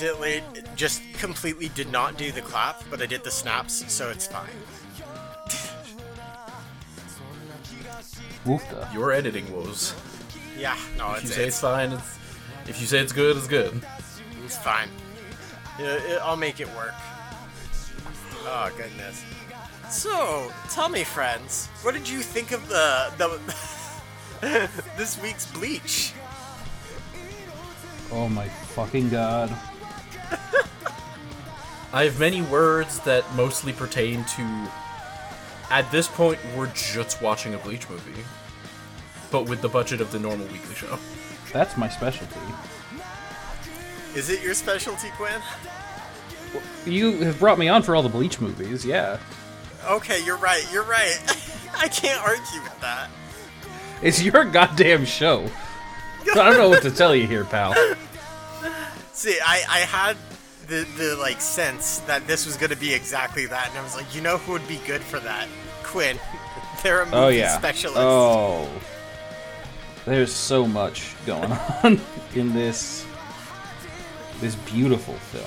[0.00, 0.44] Accidentally,
[0.76, 4.46] just completely did not do the clap, but I did the snaps, so it's fine.
[8.46, 8.94] Woofda.
[8.94, 9.92] Your editing woes.
[10.56, 12.18] Yeah, no, If you say it's it's, fine, it's,
[12.68, 13.82] if you say it's good, it's good.
[14.44, 14.88] it's fine.
[15.80, 16.94] Yeah, it- I'll make it work.
[18.44, 19.24] Oh goodness.
[19.90, 26.12] So, tell me, friends, what did you think of the the this week's Bleach?
[28.12, 29.52] Oh my fucking god.
[31.92, 34.70] I have many words that mostly pertain to.
[35.70, 38.24] At this point, we're just watching a Bleach movie,
[39.30, 40.98] but with the budget of the normal weekly show.
[41.52, 42.40] That's my specialty.
[44.14, 45.40] Is it your specialty, Quinn?
[46.86, 49.18] You have brought me on for all the Bleach movies, yeah.
[49.86, 50.66] Okay, you're right.
[50.72, 51.18] You're right.
[51.76, 53.08] I can't argue with that.
[54.02, 55.50] It's your goddamn show.
[56.30, 57.74] I don't know what to tell you here, pal.
[59.12, 60.16] See, I, I had
[60.68, 63.96] the, the like sense that this was going to be exactly that, and I was
[63.96, 65.48] like, you know who would be good for that?
[65.82, 66.18] Quinn.
[66.82, 67.58] They're a oh, movie Oh yeah.
[67.58, 67.98] specialist.
[67.98, 68.68] Oh.
[70.04, 72.00] There's so much going on
[72.34, 73.04] in this
[74.40, 75.44] this beautiful film.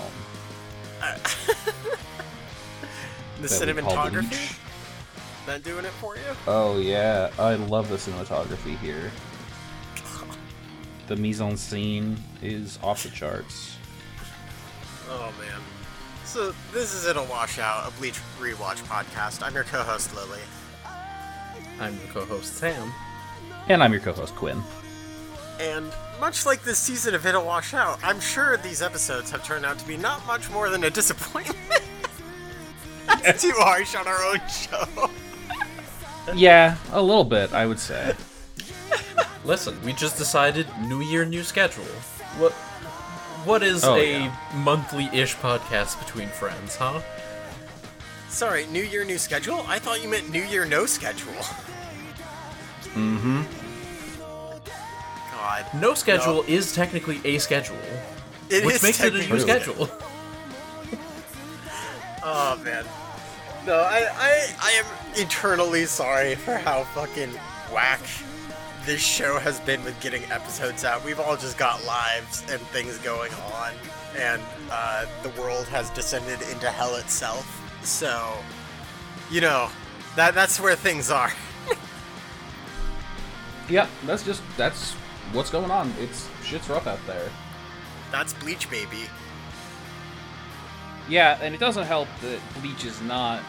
[3.42, 4.58] the we call cinematography.
[5.48, 6.22] That doing it for you?
[6.48, 9.12] Oh yeah, I love the cinematography here.
[11.08, 13.78] The mise en scene is off the charts.
[15.14, 15.60] Oh man.
[16.24, 19.46] So this is It'll Wash a Bleach rewatch podcast.
[19.46, 20.40] I'm your co-host Lily.
[21.82, 22.94] I'm your co-host Sam.
[23.68, 24.62] And I'm your co-host Quinn.
[25.60, 29.66] And much like this season of It'll Wash Out, I'm sure these episodes have turned
[29.66, 31.58] out to be not much more than a disappointment.
[33.22, 35.10] That's too harsh on our own show.
[36.34, 38.16] Yeah, a little bit, I would say.
[39.44, 41.84] Listen, we just decided new year, new schedule.
[42.38, 42.54] What?
[43.46, 44.36] What is Oh, a yeah.
[44.56, 47.02] monthly-ish podcast between friends, huh?
[48.30, 49.66] Sorry, New Year, new schedule?
[49.68, 51.34] I thought you meant New Year, no schedule.
[52.94, 53.42] Mm-hmm.
[55.36, 55.66] God.
[55.82, 57.78] No schedule is technically a schedule,
[58.50, 59.90] It which is makes it a new schedule.
[62.24, 62.86] Oh man.
[63.66, 64.86] No, I, I I am
[65.16, 67.32] eternally sorry for how fucking
[67.74, 68.00] whack
[68.86, 71.04] this show has been with getting episodes out.
[71.06, 73.74] We've all just got lives and things going on,
[74.18, 77.46] and uh, the world has descended into hell itself.
[77.84, 78.34] So,
[79.30, 79.70] you know,
[80.16, 81.32] that that's where things are.
[83.70, 84.92] Yep, that's just that's
[85.32, 85.94] what's going on.
[85.98, 87.30] It's shit's rough out there.
[88.12, 89.04] That's Bleach, baby.
[91.08, 93.42] Yeah, and it doesn't help that Bleach is not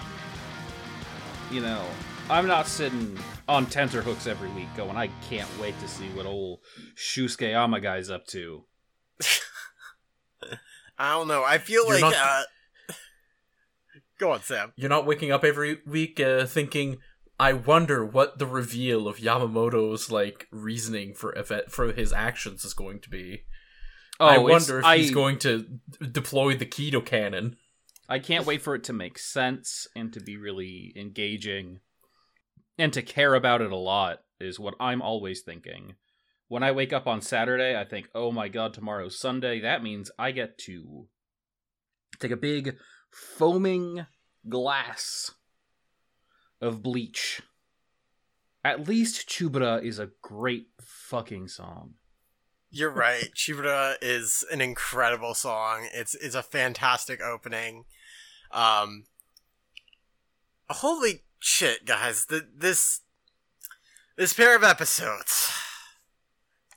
[1.53, 1.85] you know,
[2.31, 3.19] I'm not sitting
[3.53, 6.61] on tenterhooks every week going, I can't wait to see what old
[6.97, 8.65] Shusuke Amagai's up to.
[10.99, 11.45] I don't know.
[11.45, 12.15] I feel You're like.
[12.15, 12.15] not-
[12.89, 12.93] Uh...
[14.19, 14.73] Go on, Sam.
[14.77, 16.99] You're not waking up every week uh, thinking,
[17.41, 22.75] "I wonder what the reveal of Yamamoto's like reasoning for event for his actions is
[22.75, 23.45] going to be."
[24.21, 25.67] I Oh, it's- wonder if I, he's going to
[26.11, 27.57] deploy the Kido cannon.
[28.09, 31.81] I can't wait for it to make sense and to be really engaging
[32.79, 35.95] and to care about it a lot is what I'm always thinking.
[36.49, 39.61] When I wake up on Saturday, I think, "Oh my god, tomorrow's Sunday.
[39.61, 41.09] That means I get to
[42.19, 42.77] take a big
[43.11, 44.07] foaming
[44.49, 45.31] glass
[46.61, 47.43] of bleach."
[48.65, 51.95] At least Chu-Bura is a great fucking song.
[52.71, 53.35] You're right.
[53.35, 55.89] Chu-Bura is an incredible song.
[55.93, 57.85] It's it's a fantastic opening.
[58.51, 59.05] Um
[60.71, 62.27] Holy shit, guys.
[62.27, 63.01] The, this
[64.17, 65.51] this pair of episodes.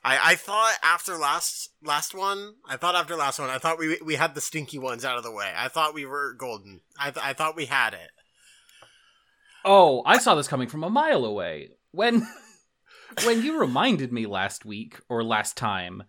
[0.04, 3.98] I, I thought after last last one, I thought after last one, I thought we
[4.04, 5.52] we had the stinky ones out of the way.
[5.56, 6.80] I thought we were golden.
[6.98, 8.10] I th- I thought we had it.
[9.64, 11.70] Oh, I saw this coming from a mile away.
[11.90, 12.26] When
[13.24, 16.04] when you reminded me last week or last time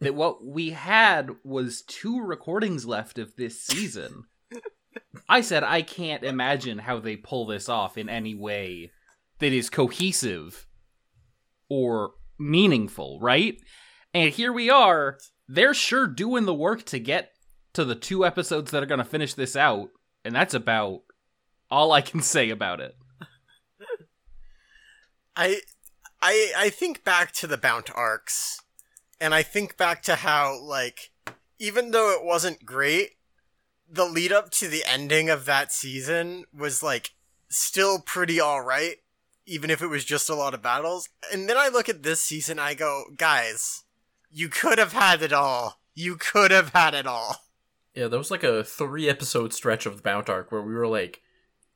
[0.00, 4.24] that what we had was two recordings left of this season.
[5.28, 8.90] I said I can't imagine how they pull this off in any way
[9.38, 10.66] that is cohesive
[11.68, 13.56] or meaningful, right?
[14.12, 15.18] And here we are.
[15.48, 17.32] They're sure doing the work to get
[17.72, 19.90] to the two episodes that are going to finish this out,
[20.24, 21.02] and that's about
[21.70, 22.96] all I can say about it.
[25.36, 25.60] I
[26.20, 28.60] I I think back to the Bount arcs,
[29.20, 31.12] and I think back to how like
[31.58, 33.12] even though it wasn't great,
[33.90, 37.10] the lead up to the ending of that season was like
[37.48, 38.96] still pretty all right,
[39.46, 41.08] even if it was just a lot of battles.
[41.32, 43.84] And then I look at this season, I go, guys,
[44.30, 45.80] you could have had it all.
[45.94, 47.36] You could have had it all.
[47.94, 50.86] Yeah, there was like a three episode stretch of the Bount arc where we were
[50.86, 51.22] like,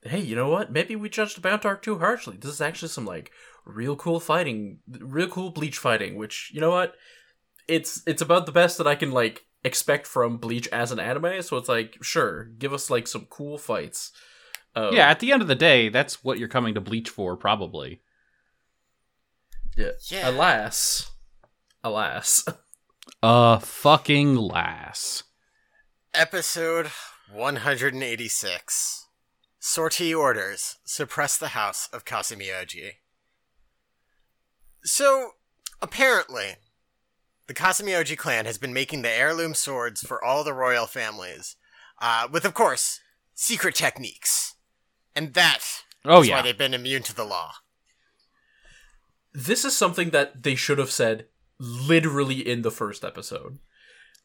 [0.03, 0.71] hey, you know what?
[0.71, 2.37] Maybe we judged the Bount arc too harshly.
[2.37, 3.33] This is actually some like
[3.65, 6.95] real cool fighting, real cool bleach fighting, which, you know what?
[7.67, 11.43] It's it's about the best that I can like expect from Bleach as an anime,
[11.43, 14.13] so it's like, sure, give us like some cool fights.
[14.77, 17.37] Um, Yeah, at the end of the day, that's what you're coming to Bleach for,
[17.37, 18.01] probably.
[19.77, 19.91] yeah.
[20.09, 20.31] Yeah.
[20.31, 21.11] Alas.
[21.83, 22.45] Alas.
[23.23, 25.25] A fucking lass.
[26.13, 26.91] Episode
[27.33, 29.07] 186.
[29.59, 32.93] Sortie orders suppress the house of Kasumioji.
[34.85, 35.31] So,
[35.81, 36.57] apparently,
[37.47, 41.57] the Kasumioji clan has been making the heirloom swords for all the royal families,
[42.01, 43.01] uh, with, of course,
[43.35, 44.55] secret techniques.
[45.15, 45.61] And that
[46.05, 47.53] Oh is why they've been immune to the law.
[49.33, 51.27] this is something that they should have said
[51.59, 53.59] literally in the first episode.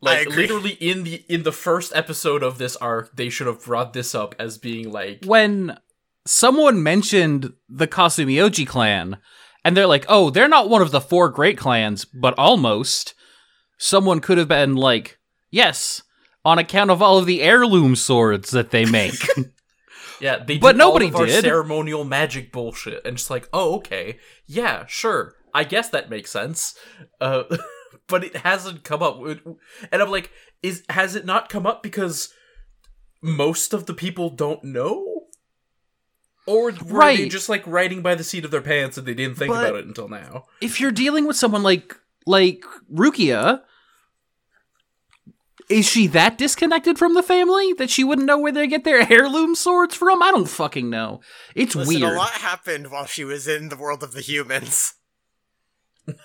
[0.02, 0.44] Like agree.
[0.44, 4.16] literally in the in the first episode of this arc, they should have brought this
[4.16, 5.78] up as being like when
[6.26, 9.18] someone mentioned the Kasumioji clan,
[9.66, 13.14] and they're like, "Oh, they're not one of the four great clans, but almost."
[13.78, 15.18] Someone could have been like,
[15.52, 16.02] "Yes,
[16.44, 19.16] on account of all of the heirloom swords that they make."
[20.22, 21.46] Yeah, they But did nobody all of our did.
[21.46, 26.76] ceremonial magic bullshit, and just like, oh, okay, yeah, sure, I guess that makes sense.
[27.22, 27.44] Uh,
[28.08, 30.30] but it hasn't come up, and I'm like,
[30.62, 32.34] is has it not come up because
[33.22, 35.19] most of the people don't know,
[36.50, 39.36] or were they just like riding by the seat of their pants and they didn't
[39.38, 40.46] think But- about it until now?
[40.62, 42.64] if you're dealing with someone like like
[42.94, 43.62] Rukia,
[45.70, 49.06] is she that disconnected from the family that she wouldn't know where they get their
[49.12, 50.22] heirloom swords from?
[50.24, 51.22] I don't fucking know.
[51.56, 52.14] It's Listen, weird.
[52.14, 54.96] a lot happened while she was in the world of the humans.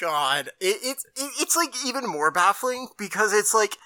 [0.00, 3.76] God, it, it's it, it's like even more baffling because it's like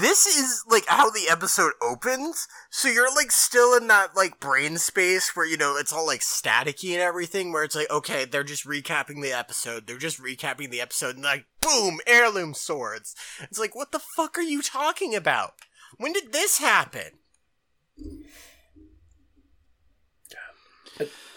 [0.00, 2.46] this is like how the episode opens.
[2.70, 6.20] So you're like still in that like brain space where you know it's all like
[6.20, 7.52] staticky and everything.
[7.52, 9.86] Where it's like okay, they're just recapping the episode.
[9.86, 13.14] They're just recapping the episode, and like boom, heirloom swords.
[13.40, 15.54] It's like what the fuck are you talking about?
[15.96, 17.12] When did this happen?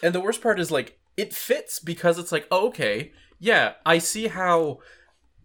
[0.01, 3.97] And the worst part is like it fits because it's like, oh, okay, yeah, I
[3.99, 4.79] see how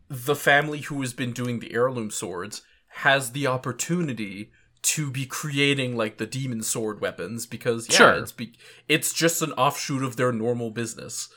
[0.09, 4.51] the family who has been doing the heirloom swords has the opportunity
[4.83, 8.13] to be creating like the demon sword weapons because yeah, Sure.
[8.15, 8.57] it's be-
[8.89, 11.29] it's just an offshoot of their normal business.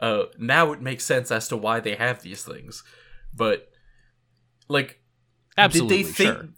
[0.00, 2.82] Uh, now it makes sense as to why they have these things,
[3.34, 3.68] but
[4.68, 5.00] like
[5.56, 6.48] Absolutely, did they think sure.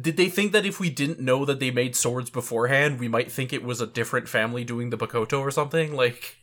[0.00, 3.32] did they think that if we didn't know that they made swords beforehand, we might
[3.32, 5.94] think it was a different family doing the Bakoto or something?
[5.96, 6.36] Like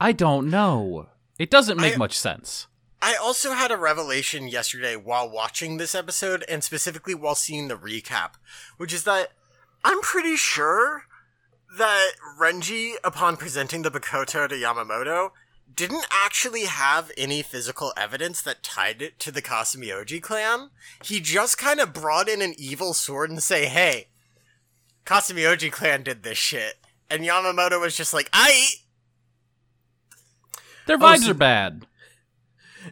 [0.00, 1.08] I don't know.
[1.38, 2.66] It doesn't make I- much sense.
[3.04, 7.76] I also had a revelation yesterday while watching this episode, and specifically while seeing the
[7.76, 8.34] recap,
[8.76, 9.32] which is that
[9.82, 11.06] I'm pretty sure
[11.76, 15.30] that Renji, upon presenting the Bakoto to Yamamoto,
[15.74, 20.70] didn't actually have any physical evidence that tied it to the Kasumioji clan.
[21.02, 24.08] He just kind of brought in an evil sword and say, hey,
[25.06, 26.74] Kasumioji clan did this shit.
[27.10, 28.66] And Yamamoto was just like, I
[30.86, 31.86] Their Oh, vibes so- are bad.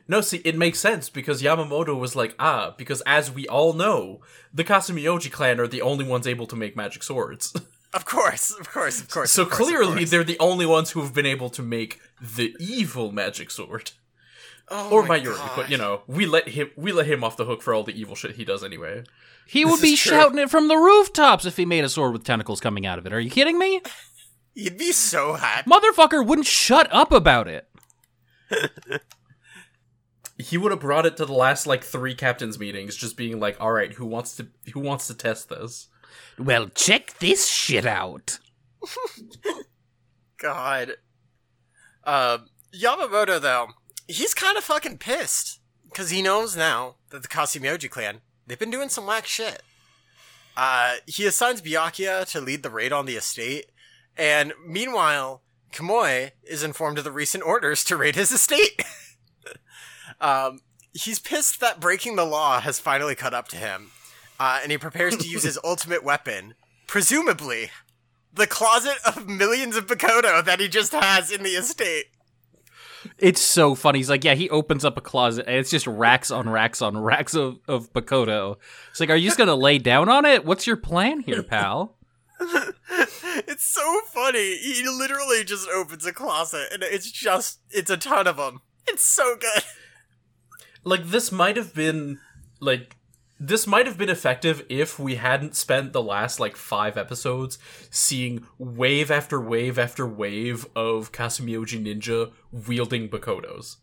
[0.07, 4.21] No, see, it makes sense because Yamamoto was like, ah, because as we all know,
[4.55, 7.53] the Kasumioji clan are the only ones able to make magic swords.
[7.93, 9.33] Of course, of course, of course.
[9.33, 10.11] so of course, clearly course.
[10.11, 13.91] they're the only ones who have been able to make the evil magic sword.
[14.69, 15.51] Oh or my Mayuri, God.
[15.57, 18.01] but you know, we let him we let him off the hook for all the
[18.01, 19.03] evil shit he does anyway.
[19.45, 20.13] He This would be true.
[20.13, 23.07] shouting it from the rooftops if he made a sword with tentacles coming out of
[23.07, 23.13] it.
[23.13, 23.83] Are you kidding me?
[24.55, 25.69] You'd be so happy.
[25.69, 27.67] Motherfucker wouldn't shut up about it.
[30.41, 33.61] He would have brought it to the last like three captains meetings, just being like,
[33.61, 35.89] "All right, who wants to who wants to test this?"
[36.39, 38.39] Well, check this shit out.
[40.39, 40.93] God.
[42.05, 43.69] Um, Yamamoto though,
[44.09, 48.71] he's kind of fucking pissed because he knows now that the Kasumioji clan they've been
[48.71, 49.63] doing some whack shit.
[50.57, 53.67] Uh, he assigns Byakuya to lead the raid on the estate,
[54.17, 58.83] and meanwhile, Kamui is informed of the recent orders to raid his estate.
[60.21, 60.61] um,
[60.93, 63.91] he's pissed that breaking the law has finally caught up to him,
[64.39, 66.55] uh, and he prepares to use his ultimate weapon,
[66.87, 67.71] presumably
[68.33, 72.07] the closet of millions of Bakoto that he just has in the estate.
[73.19, 73.99] It's so funny.
[73.99, 76.99] He's like, yeah, he opens up a closet and it's just racks on racks on
[76.99, 78.57] racks of, of Bakoto.
[78.91, 80.45] It's like, are you just gonna lay down on it?
[80.45, 81.97] What's your plan here, pal?
[83.47, 84.57] it's so funny.
[84.57, 88.61] He literally just opens a closet and it's just, it's a ton of them.
[88.89, 89.63] It's so good.
[90.83, 92.19] Like this might have been
[92.61, 92.97] like
[93.39, 97.59] this might have been effective if we hadn't spent the last like five episodes
[97.91, 103.77] seeing wave after wave after wave of Kasumioji Ninja wielding Bakotos.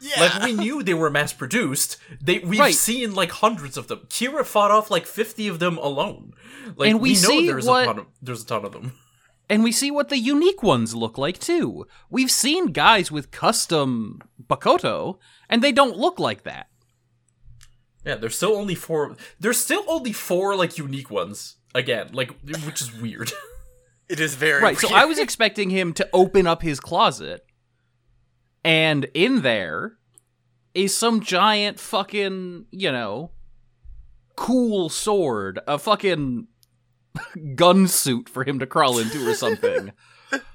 [0.00, 0.20] Yeah.
[0.20, 1.96] Like we knew they were mass produced.
[2.20, 2.74] They we've Right.
[2.74, 4.00] seen like hundreds of them.
[4.08, 6.34] Kira fought off like fifty of them alone.
[6.76, 8.72] Like And we we, know see there's what- a ton of there's a ton of
[8.72, 8.92] them.
[9.48, 11.86] And we see what the unique ones look like too.
[12.10, 16.66] We've seen guys with custom Bakoto, and they don't look like that.
[18.04, 19.16] Yeah, there's still only four.
[19.38, 23.32] There's still only four like unique ones again, like which is weird.
[24.08, 24.92] it is very Right, so.
[24.92, 27.45] I was expecting him to open up his closet,
[28.66, 29.96] and in there
[30.74, 33.30] is some giant fucking, you know,
[34.34, 36.48] cool sword, a fucking
[37.54, 39.92] gun suit for him to crawl into or something.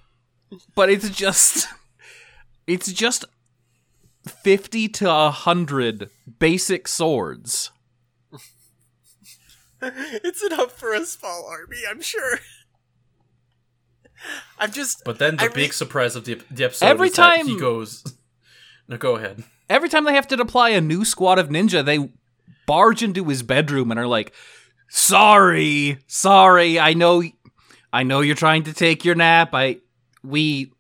[0.75, 1.67] but it's just.
[2.67, 3.25] It's just
[4.27, 7.71] 50 to 100 basic swords.
[9.81, 12.39] it's enough for a small army, I'm sure.
[14.59, 17.15] I'm just But then the I big re- surprise of the, the episode Every is
[17.15, 18.03] that time- he goes.
[18.87, 19.43] No, go ahead.
[19.69, 22.09] every time they have to deploy a new squad of ninja, they
[22.67, 24.33] barge into his bedroom and are like,
[24.89, 27.23] "Sorry, sorry, I know,
[27.93, 29.51] I know you're trying to take your nap.
[29.53, 29.77] I,
[30.23, 30.73] we,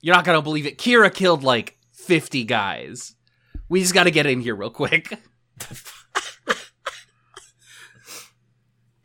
[0.00, 0.78] you're not gonna believe it.
[0.78, 3.14] Kira killed like fifty guys.
[3.68, 5.12] We just got to get in here real quick."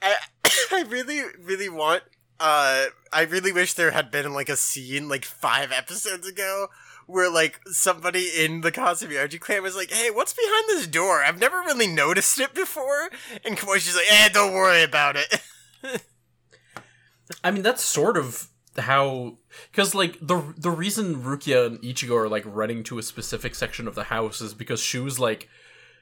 [0.01, 0.15] I
[0.71, 2.03] I really really want
[2.41, 6.67] uh I really wish there had been like a scene like 5 episodes ago
[7.05, 11.23] where like somebody in the Kasumioji clan was like, "Hey, what's behind this door?
[11.23, 13.09] I've never really noticed it before."
[13.45, 15.41] And Kamoishi's like, "Eh, don't worry about it."
[17.43, 19.37] I mean, that's sort of how
[19.71, 23.87] because like the the reason Rukia and Ichigo are like running to a specific section
[23.87, 25.49] of the house is because Shu's like,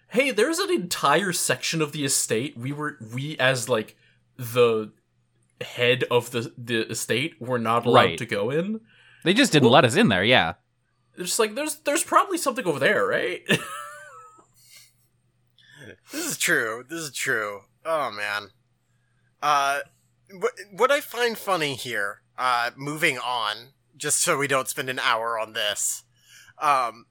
[0.10, 3.96] hey, there's an entire section of the estate we were we as like
[4.38, 4.92] the
[5.62, 8.18] head of the the estate were not allowed Right.
[8.18, 8.82] to go in.
[9.24, 10.24] They just didn't let us in there.
[10.24, 10.54] Yeah,
[11.18, 13.42] It's just like there's there's probably something over there, right?
[16.12, 16.84] This is true.
[16.90, 17.62] This is true.
[17.86, 18.50] Oh man.
[19.42, 19.80] Uh,
[20.40, 25.00] what what I find funny here, uh, moving on, just so we don't spend an
[25.00, 26.04] hour on this,
[26.60, 27.06] um,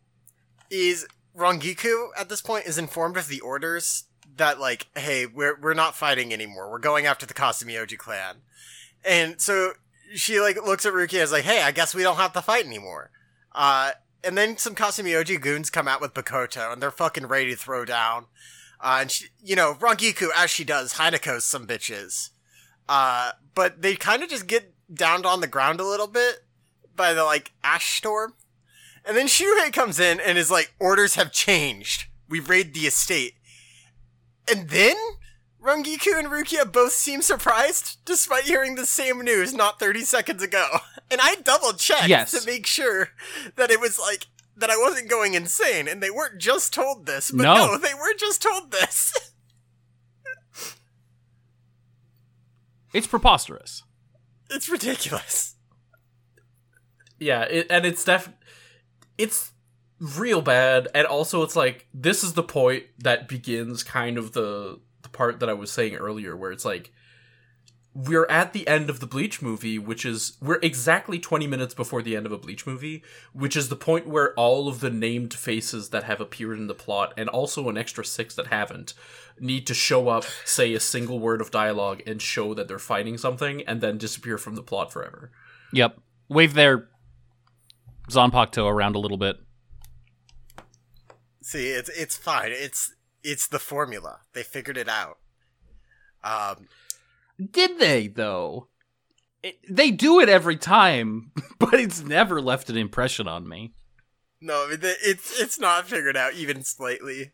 [0.71, 4.05] is Rangiku at this point is informed of the orders
[4.39, 6.71] that like, hey, we're we're not fighting anymore.
[6.71, 8.37] We're going after the Kasumioji clan,
[9.05, 9.73] and so
[10.15, 12.67] she like looks at Rukia as like, hey, I guess we don't have to fight
[12.67, 13.11] anymore.
[13.55, 13.93] Uh,
[14.25, 17.85] and then some Kasumioji goons come out with Bakoto, and they're fucking ready to throw
[17.85, 18.27] down.
[18.81, 22.31] Uh, and she, you know, Rangiku, as she does, Haineko's some bitches.
[22.89, 26.45] Uh, but they kind of just get downed on the ground a little bit
[26.95, 28.35] by the, like, ash storm.
[29.05, 32.07] And then Shuhei comes in and is like, orders have changed.
[32.29, 33.35] We raid the estate.
[34.51, 34.97] And then
[35.63, 40.67] Rangiku and Rukia both seem surprised, despite hearing the same news not 30 seconds ago.
[41.11, 42.33] And I double checked Yes.
[42.33, 43.09] to make sure
[43.57, 44.27] that it was like,
[44.59, 47.55] that I wasn't going insane, and they weren't just told this, but No.
[47.55, 49.15] no they were just told this.
[52.93, 53.85] it's preposterous.
[54.51, 55.55] it's ridiculous.
[57.19, 58.29] yeah, it, and it's def
[59.17, 59.53] it's
[60.01, 64.81] real bad, and also it's like this is the point that begins kind of the
[65.03, 66.93] the part that I was saying earlier, where it's like
[67.95, 72.01] we're at the end of the Bleach movie, which is we're exactly 20 minutes before
[72.01, 73.03] the end of a Bleach movie,
[73.33, 76.75] which is the point where all of the named faces that have appeared in the
[76.75, 78.95] plot and also an extra 6 that haven't
[79.41, 83.19] need to show up, say a single word of dialogue and show that they're fighting
[83.19, 85.33] something and then disappear from the plot forever.
[85.73, 86.89] Yep, wave their
[88.09, 89.41] Zanpakuto around a little bit.
[91.49, 92.51] See, it's it's fine.
[92.53, 94.19] It's it's the formula.
[94.35, 95.17] They figured it out.
[96.23, 96.69] Um,
[97.41, 98.69] Did they though?
[99.43, 103.73] It, they do it every time, but it's never left an impression on me.
[104.43, 107.33] no, it's it's not figured out even slightly.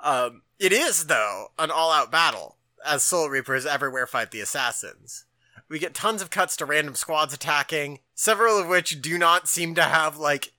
[0.00, 5.24] Um, it is though an all-out battle as Soul Reapers everywhere fight the assassins.
[5.68, 9.74] We get tons of cuts to random squads attacking, several of which do not seem
[9.74, 10.52] to have like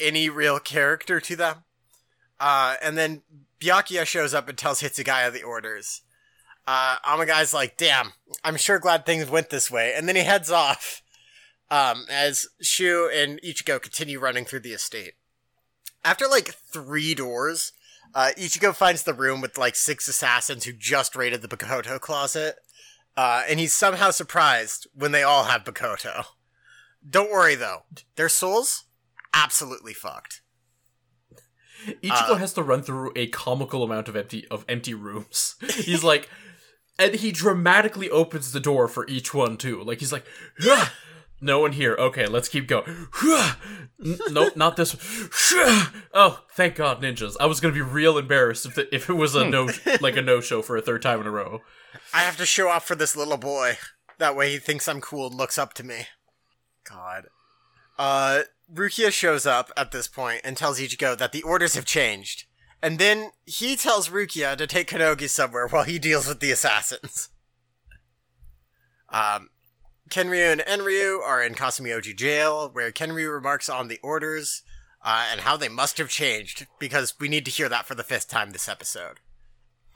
[0.00, 1.62] any real character to them.
[2.38, 3.22] Uh, and then
[3.60, 6.02] Byakuya shows up and tells Hitsugaya the orders.
[6.66, 8.12] Uh, Amagai's like, damn,
[8.42, 9.94] I'm sure glad things went this way.
[9.96, 11.02] And then he heads off
[11.70, 15.14] um, as Shu and Ichigo continue running through the estate.
[16.04, 17.72] After like three doors,
[18.14, 22.56] uh, Ichigo finds the room with like six assassins who just raided the Bakoto closet.
[23.16, 26.24] Uh, and he's somehow surprised when they all have Bakoto.
[27.08, 27.84] Don't worry though,
[28.16, 28.84] their souls
[29.32, 30.42] absolutely fucked.
[32.02, 35.56] Ichigo Uh, has to run through a comical amount of empty of empty rooms.
[35.74, 36.28] He's like,
[36.98, 39.82] and he dramatically opens the door for each one too.
[39.82, 40.24] Like he's like,
[40.60, 40.86] "Huh,
[41.40, 41.94] no one here.
[41.98, 43.08] Okay, let's keep going.
[44.04, 44.94] N- nope, not this.
[44.94, 45.86] one.
[46.14, 47.36] Oh, thank God, ninjas!
[47.38, 49.68] I was gonna be real embarrassed if the, if it was a no
[50.00, 51.60] like a no show for a third time in a row.
[52.14, 53.76] I have to show off for this little boy.
[54.18, 56.06] That way he thinks I'm cool and looks up to me.
[56.88, 57.24] God.
[57.98, 58.42] Uh,
[58.72, 62.44] Rukia shows up at this point and tells Ichigo that the orders have changed.
[62.82, 67.30] And then he tells Rukia to take Kanogi somewhere while he deals with the assassins.
[69.08, 69.50] Um,
[70.10, 74.62] Kenryu and Enryu are in Kasumioji jail, where Kenryu remarks on the orders
[75.02, 78.02] uh, and how they must have changed, because we need to hear that for the
[78.02, 79.20] fifth time this episode.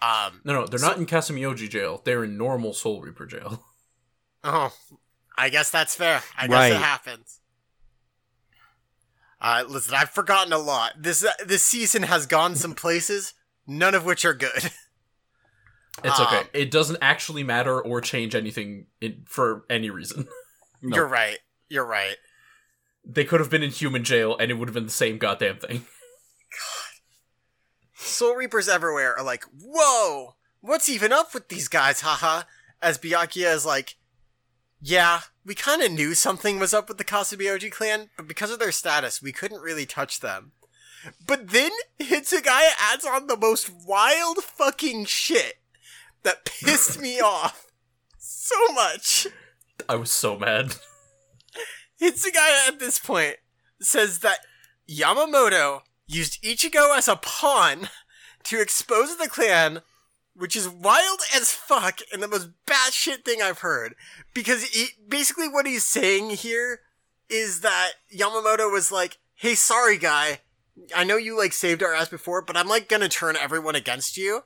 [0.00, 2.00] Um, No, no, they're not in Kasumioji jail.
[2.04, 3.64] They're in normal Soul Reaper jail.
[4.42, 4.72] Oh,
[5.36, 6.22] I guess that's fair.
[6.38, 6.72] I guess Right.
[6.72, 7.39] it happens.
[9.40, 10.92] Uh, listen, I've forgotten a lot.
[10.98, 13.32] This uh, this season has gone some places,
[13.66, 14.70] none of which are good.
[16.02, 16.48] It's Um, okay.
[16.54, 20.28] It doesn't actually matter or change anything in, for any reason.
[20.82, 20.96] No.
[20.96, 21.36] You're right.
[21.68, 22.16] You're right.
[23.04, 25.58] They could have been in human jail and it would have been the same goddamn
[25.58, 25.78] thing.
[26.50, 27.00] God.
[27.92, 32.44] Soul Reapers everywhere are like, whoa, what's even up with these guys, haha?
[32.80, 33.96] As Byakuya is like,
[34.80, 38.58] yeah, we kind of knew something was up with the Kasumioji clan, but because of
[38.58, 40.52] their status, we couldn't really touch them.
[41.26, 45.54] But then Hitsugaya adds on the most wild fucking shit
[46.22, 47.66] that pissed me off
[48.18, 49.26] so much.
[49.88, 50.76] I was so mad.
[52.00, 53.36] Hitsugaya at this point
[53.80, 54.40] says that
[54.88, 57.88] Yamamoto used Ichigo as a pawn
[58.44, 59.82] to expose the clan,
[60.34, 63.94] which is wild as fuck and the most batshit thing I've heard.
[64.32, 66.80] Because he, basically what he's saying here
[67.28, 70.40] is that Yamamoto was like, hey, sorry guy,
[70.94, 74.16] I know you like saved our ass before, but I'm like gonna turn everyone against
[74.16, 74.44] you.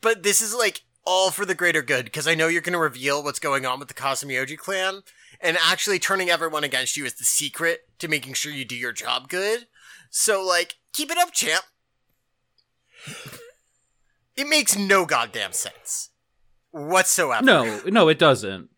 [0.00, 3.22] But this is like all for the greater good, because I know you're gonna reveal
[3.22, 5.02] what's going on with the Kasumioji clan
[5.40, 8.92] and actually turning everyone against you is the secret to making sure you do your
[8.92, 9.66] job good.
[10.10, 11.64] So, like, keep it up, champ.
[14.38, 16.10] It makes no goddamn sense
[16.70, 17.44] whatsoever.
[17.44, 18.70] No, no, it doesn't.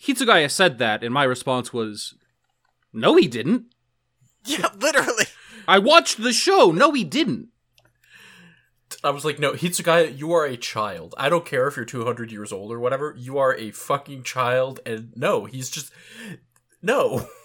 [0.00, 2.14] Hitsugaya said that, and my response was,
[2.92, 3.66] "No, he didn't.
[4.46, 5.24] Yeah, literally.
[5.66, 6.70] I watched the show.
[6.70, 7.48] No, he didn't."
[9.02, 11.14] I was like, no, Hitsugaya, you are a child.
[11.16, 13.14] I don't care if you're 200 years old or whatever.
[13.16, 14.80] You are a fucking child.
[14.84, 15.92] And no, he's just.
[16.82, 17.26] No.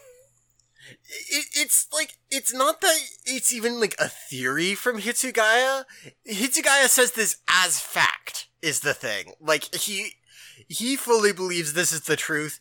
[0.89, 5.86] It, it's like, it's not that it's even like a theory from Hitsugaya.
[6.30, 9.34] Hitsugaya says this as fact, is the thing.
[9.39, 10.13] Like, he.
[10.67, 12.60] He fully believes this is the truth,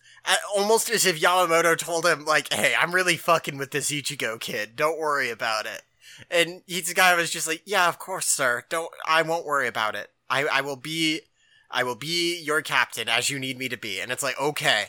[0.57, 4.77] almost as if Yamamoto told him, like, hey, I'm really fucking with this Ichigo kid,
[4.77, 5.83] don't worry about it.
[6.31, 10.11] And Hitsugaya was just like, yeah, of course, sir, don't, I won't worry about it.
[10.31, 11.23] I, I will be,
[11.71, 14.01] I will be your captain as you need me to be.
[14.01, 14.87] And it's like, okay,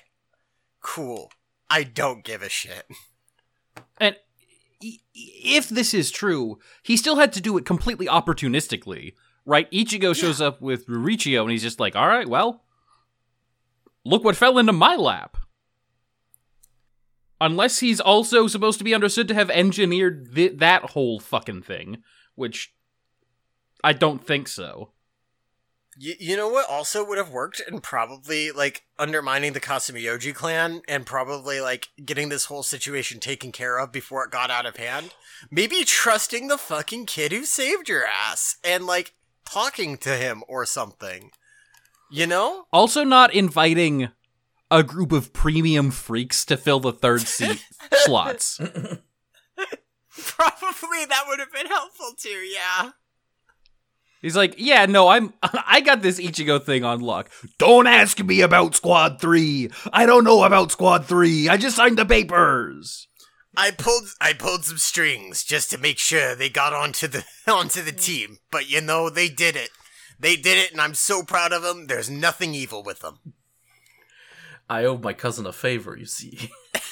[0.82, 1.32] cool.
[1.70, 2.86] I don't give a shit.
[4.00, 4.16] And
[4.82, 9.14] if this is true, he still had to do it completely opportunistically,
[9.46, 9.70] right?
[9.72, 12.64] Ichigo shows up with Rurichiyo, and he's just like, "All right, well,
[14.06, 15.38] look what fell into my lap."
[17.42, 22.04] Unless he's also supposed to be understood to have engineered th- that whole fucking thing,
[22.36, 22.74] which
[23.84, 24.92] I don't think so.
[26.02, 30.82] You, you know what also would have worked and probably like undermining the Kasumioji clan
[30.88, 34.78] and probably like getting this whole situation taken care of before it got out of
[34.78, 35.14] hand?
[35.52, 39.14] Maybe trusting the fucking kid who saved your ass and like
[39.46, 41.32] talking to him or something.
[42.10, 42.68] You know?
[42.72, 44.08] Also, not inviting
[44.72, 48.58] a group of premium freaks to fill the third seat slots.
[48.58, 49.02] Probably
[51.10, 52.92] that would have been helpful too, yeah.
[54.20, 57.30] He's like, yeah, no, I'm, I got this Ichigo thing on lock.
[57.58, 59.70] Don't ask me about Squad Three.
[59.94, 61.48] I don't know about Squad Three.
[61.48, 63.08] I just signed the papers.
[63.58, 67.82] I pulled I pulled some strings just to make sure they got onto the onto
[67.82, 69.70] the team, but you know they did it.
[70.20, 71.88] They did it, and I'm so proud of them.
[71.88, 73.20] There's nothing evil with them.
[74.70, 76.52] I owe my cousin a favor, you see.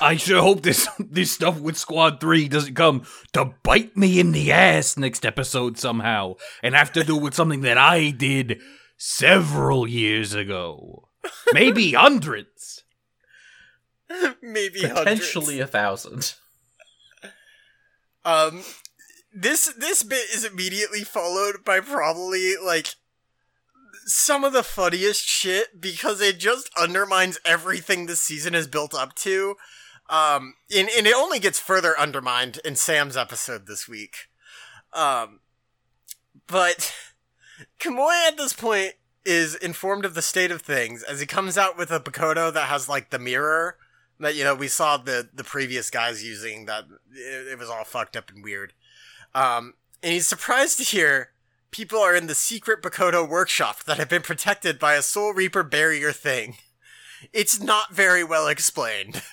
[0.00, 4.32] I sure hope this this stuff with Squad Three doesn't come to bite me in
[4.32, 8.60] the ass next episode somehow, and have to do with something that I did
[8.96, 11.08] several years ago,
[11.52, 12.84] maybe hundreds.
[14.42, 15.60] Maybe Potentially hundreds.
[15.60, 16.34] a thousand.
[18.24, 18.64] Um,
[19.32, 22.88] this this bit is immediately followed by probably like
[24.06, 29.14] some of the funniest shit because it just undermines everything this season has built up
[29.14, 29.54] to.
[30.10, 34.28] Um, and, and it only gets further undermined in Sam's episode this week.
[34.92, 35.40] Um,
[36.48, 36.92] but
[37.80, 38.94] Kamui at this point
[39.24, 42.68] is informed of the state of things as he comes out with a Bakoto that
[42.68, 43.76] has like the mirror
[44.18, 47.84] that you know we saw the the previous guys using that it, it was all
[47.84, 48.72] fucked up and weird.
[49.34, 51.30] Um, and he's surprised to hear
[51.70, 55.62] people are in the secret Bakoto workshop that have been protected by a Soul Reaper
[55.62, 56.56] barrier thing.
[57.32, 59.22] It's not very well explained.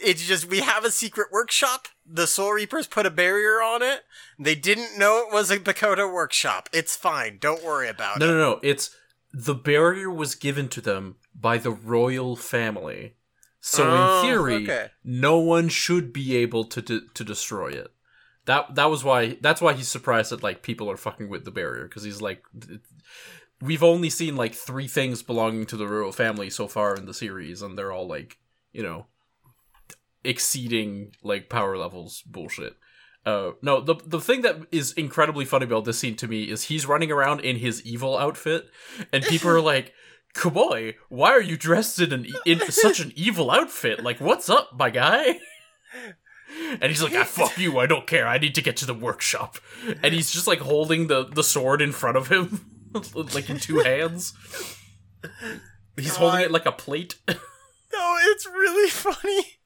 [0.00, 1.88] It's just we have a secret workshop.
[2.06, 4.02] The Soul Reapers put a barrier on it.
[4.38, 6.68] They didn't know it was a Bakoto workshop.
[6.72, 7.38] It's fine.
[7.40, 8.28] Don't worry about No, it.
[8.28, 8.60] No, no, no.
[8.62, 8.94] It's
[9.32, 13.14] the barrier was given to them by the royal family.
[13.60, 14.90] So Oh, in theory, okay.
[15.02, 17.90] no one should be able to de- to destroy it.
[18.44, 21.50] That that was why that's why he's surprised that like people are fucking with the
[21.50, 22.42] barrier because he's like
[23.62, 27.14] we've only seen like three things belonging to the royal family so far in the
[27.14, 28.36] series and they're all like,
[28.72, 29.06] you know,
[30.24, 32.76] exceeding like power levels bullshit.
[33.26, 36.64] Uh, no, the the thing that is incredibly funny about this scene to me is
[36.64, 38.66] he's running around in his evil outfit,
[39.12, 39.92] and people are like,
[40.34, 44.02] "Kaboy, why are you dressed in an e- in such an evil outfit?
[44.02, 45.40] Like, what's up, my guy?"
[46.80, 47.78] And he's like, "Ah, fuck you!
[47.78, 48.28] I don't care.
[48.28, 49.56] I need to get to the workshop."
[50.02, 52.66] And he's just like holding the the sword in front of him,
[53.14, 54.34] like in two hands.
[55.96, 57.14] He's holding it like a plate.
[58.26, 59.58] It's really funny.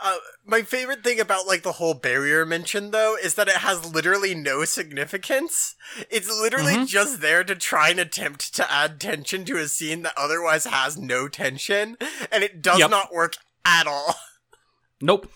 [0.00, 3.94] Uh, my favorite thing about like the whole barrier mention though is that it has
[3.94, 5.74] literally no significance.
[6.10, 6.86] It's literally Mhm.
[6.88, 10.96] just there to try and attempt to add tension to a scene that otherwise has
[10.96, 11.96] no tension,
[12.30, 12.90] and it does Yep.
[12.90, 14.14] not work at all.
[15.04, 15.30] Nope.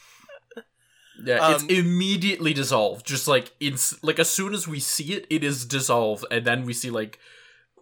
[1.25, 3.05] Yeah, it's Um, immediately dissolved.
[3.07, 6.65] Just like it's like as soon as we see it, it is dissolved, and then
[6.65, 7.19] we see like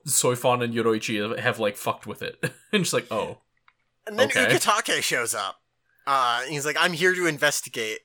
[0.07, 2.43] Soifon and Yoruichi have like fucked with it,
[2.73, 3.39] and just like, oh,
[4.07, 4.47] And then Okay.
[4.47, 5.61] Ukitake shows up.
[6.07, 8.01] Uh, and he's like, I'm here to investigate.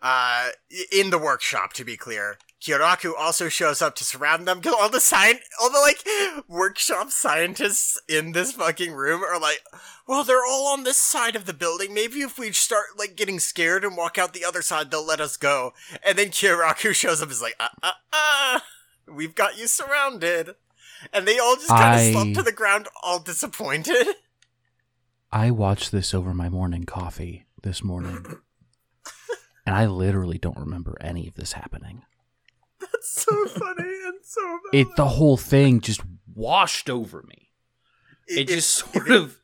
[0.00, 0.48] Uh,
[0.90, 2.36] in the workshop, to be clear.
[2.60, 7.10] Kyoraku also shows up to surround them because all the sci- all the like workshop
[7.12, 9.60] scientists in this fucking room are like,
[10.08, 11.94] well, they're all on this side of the building.
[11.94, 15.20] Maybe if we start like getting scared and walk out the other side, they'll let
[15.20, 15.72] us go.
[16.04, 18.60] And then Kyoraku shows up and is like, uh, uh, uh,
[19.08, 20.56] we've got you surrounded.
[21.12, 24.08] And they all just kind of I- slump to the ground, all disappointed.
[25.32, 28.24] I watched this over my morning coffee this morning,
[29.66, 32.02] and I literally don't remember any of this happening.
[32.78, 34.58] That's so funny and so bad.
[34.78, 36.02] It the whole thing just
[36.34, 37.50] washed over me.
[38.26, 39.38] It, just sort of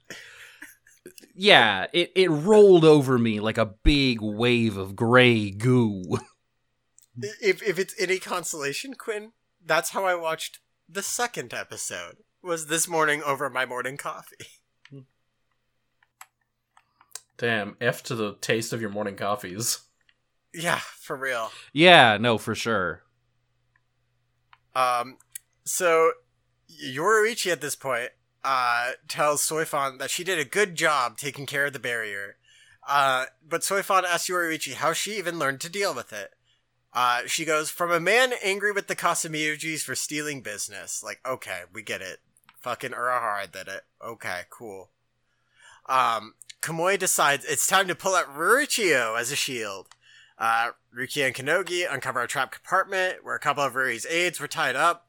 [1.35, 6.19] Yeah, it, it rolled over me like a big wave of gray goo.
[7.41, 9.33] if if it's any consolation, Quinn,
[9.65, 12.19] that's how I watched the second episode.
[12.43, 14.47] Was this morning over my morning coffee?
[17.39, 19.79] Damn, f to the taste of your morning coffees.
[20.53, 21.51] Yeah, for real.
[21.73, 23.03] Yeah, no, for sure.
[24.75, 25.17] Um,
[25.65, 26.13] so
[26.85, 28.11] Yoruichi at this point
[28.45, 32.37] uh tells Soifon that she did a good job taking care of the barrier.
[32.87, 36.33] Uh, but Soifon asks Yoruichi how she even learned to deal with it.
[36.93, 41.03] Uh, she goes, from a man angry with the Kasumiojis for stealing business.
[41.05, 42.21] Like, okay, we get it.
[42.61, 43.83] Fucking Urahara did it.
[44.03, 44.89] Okay, cool.
[45.87, 49.89] Um, Kamui decides it's time to pull out Rurichiyo as a shield.
[50.39, 54.49] Uh, Rukia and Kanogi uncover a trap compartment where a couple of Ruri's aides were
[54.49, 55.07] tied up.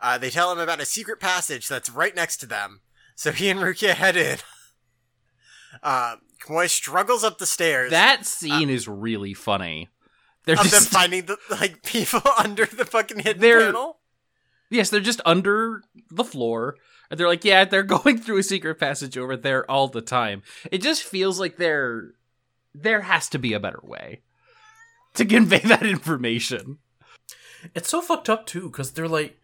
[0.00, 2.80] Uh, they tell him about a secret passage that's right next to them.
[3.14, 4.38] So he and Rukia head in.
[5.82, 7.90] Uh, Kamui struggles up the stairs.
[7.90, 9.88] That scene is really funny.
[10.44, 13.98] They're of them just finding the like people under the fucking hidden They're- panel.
[14.70, 16.76] Yes, they're just under the floor.
[17.14, 20.42] And they're like, yeah, they're going through a secret passage over there all the time.
[20.72, 22.10] It just feels like there
[22.74, 24.22] there has to be a better way
[25.14, 26.78] to convey that information.
[27.72, 29.38] It's so fucked up too, because they're like,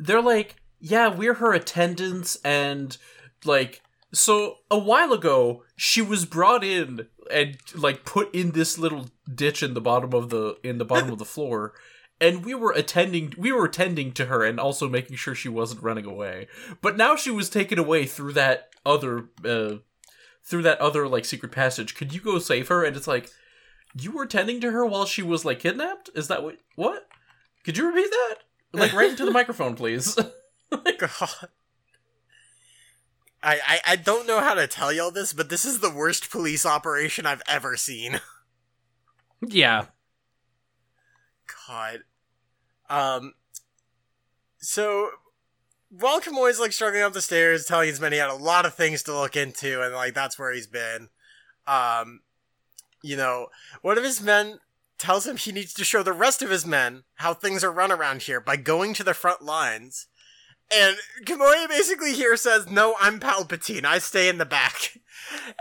[0.00, 2.96] they're like, yeah, we're her attendants, and
[3.44, 3.80] like,
[4.12, 9.62] so a while ago she was brought in and like put in this little ditch
[9.62, 11.74] in the bottom of the in the bottom of the floor.
[12.20, 15.82] And we were attending, we were attending to her, and also making sure she wasn't
[15.82, 16.48] running away.
[16.80, 19.76] But now she was taken away through that other, uh,
[20.42, 21.94] through that other like secret passage.
[21.94, 22.84] Could you go save her?
[22.84, 23.30] And it's like,
[23.94, 26.10] you were tending to her while she was like kidnapped?
[26.14, 26.56] Is that what?
[26.76, 27.06] What?
[27.64, 28.34] Could you repeat that?
[28.72, 30.14] Like right into the microphone, please.
[30.70, 31.48] God.
[33.42, 36.30] I, I I don't know how to tell y'all this, but this is the worst
[36.30, 38.20] police operation I've ever seen.
[39.40, 39.86] Yeah.
[41.66, 42.00] God.
[42.88, 43.34] Um.
[44.60, 45.10] So,
[45.90, 48.74] while Kamoy's like struggling up the stairs, telling his men he had a lot of
[48.74, 51.08] things to look into, and like that's where he's been.
[51.66, 52.20] Um,
[53.02, 53.48] you know,
[53.82, 54.58] one of his men
[54.98, 57.92] tells him he needs to show the rest of his men how things are run
[57.92, 60.06] around here by going to the front lines.
[60.74, 63.84] And Kamoy basically here says, "No, I'm Palpatine.
[63.84, 64.98] I stay in the back."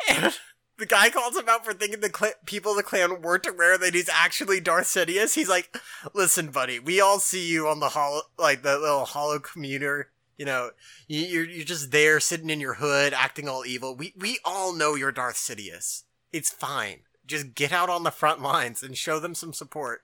[0.08, 0.34] And
[0.78, 3.78] the guy calls him out for thinking the cl- people of the clan weren't aware
[3.78, 5.34] that he's actually Darth Sidious.
[5.34, 5.76] He's like,
[6.13, 10.12] "Listen, buddy, we all see you on the holo, like the little hollow commuter.
[10.38, 10.72] You know,
[11.08, 13.96] you, you're you're just there sitting in your hood, acting all evil.
[13.96, 16.04] We we all know you're Darth Sidious.
[16.32, 17.02] It's fine.
[17.26, 20.04] Just get out on the front lines and show them some support."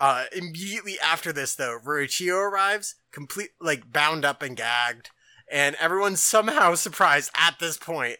[0.00, 5.10] Uh, immediately after this, though, Ruichio arrives, complete like bound up and gagged,
[5.50, 8.18] and everyone's somehow surprised at this point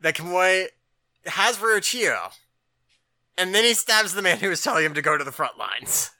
[0.00, 0.68] that Kamui
[1.26, 2.32] has Ruichio,
[3.36, 5.58] and then he stabs the man who was telling him to go to the front
[5.58, 6.10] lines.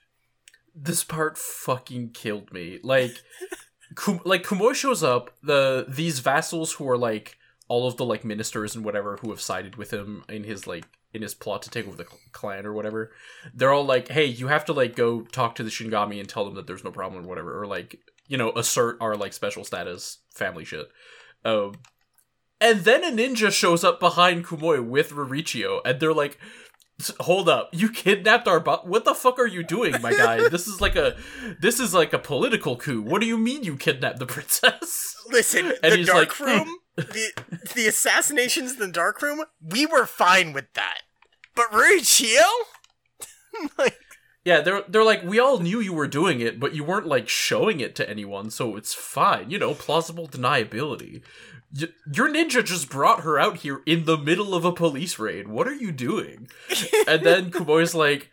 [0.74, 2.78] this part fucking killed me.
[2.82, 3.12] Like,
[3.96, 5.30] Kum- like Kumoy shows up.
[5.42, 7.36] The these vassals who are like
[7.68, 10.84] all of the like ministers and whatever who have sided with him in his like
[11.12, 13.10] in his plot to take over the cl- clan or whatever.
[13.52, 16.44] They're all like, "Hey, you have to like go talk to the Shinigami and tell
[16.44, 19.64] them that there's no problem or whatever, or like you know assert our like special
[19.64, 20.88] status family shit."
[21.44, 21.74] Um,
[22.60, 26.38] and then a ninja shows up behind Kumoi with Rurichiyo, and they're like,
[27.20, 30.48] "Hold up, you kidnapped our bu- What the fuck are you doing, my guy?
[30.50, 31.16] this is like a,
[31.60, 33.02] this is like a political coup.
[33.02, 36.76] What do you mean you kidnapped the princess?" Listen, And the he's dark like, room,
[36.96, 37.30] the
[37.74, 40.98] the assassinations in the dark room, we were fine with that.
[41.54, 42.42] But Ruichio,
[43.78, 43.96] like,
[44.44, 47.28] Yeah, they're they're like, we all knew you were doing it, but you weren't like
[47.28, 49.50] showing it to anyone, so it's fine.
[49.50, 51.22] You know, plausible deniability.
[51.78, 55.48] Y- your ninja just brought her out here in the middle of a police raid.
[55.48, 56.48] What are you doing?
[57.06, 58.30] and then Kuboy's like,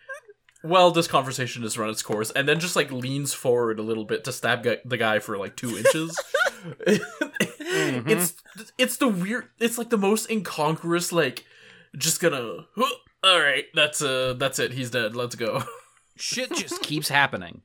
[0.63, 4.06] well, this conversation has run its course, and then just like leans forward a little
[4.06, 6.17] bit to stab gu- the guy for like two inches.
[7.69, 8.34] It's
[8.78, 9.50] it's the weird.
[9.60, 11.12] It's like the most incongruous.
[11.12, 11.45] Like,
[11.95, 12.65] just gonna.
[12.76, 14.73] "Huh, All right, that's uh, that's it.
[14.73, 15.15] He's dead.
[15.15, 15.63] Let's go.
[16.15, 17.62] Shit just keeps happening.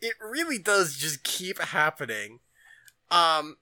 [0.00, 2.38] it really does just keep happening.
[3.10, 3.56] Um,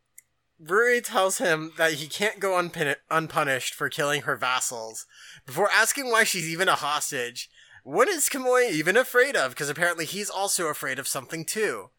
[0.63, 5.07] Ruri tells him that he can't go unpun- unpunished for killing her vassals.
[5.47, 7.49] Before asking why she's even a hostage,
[7.85, 9.53] what is Kamui even afraid of?
[9.53, 11.91] Because apparently he's also afraid of something too.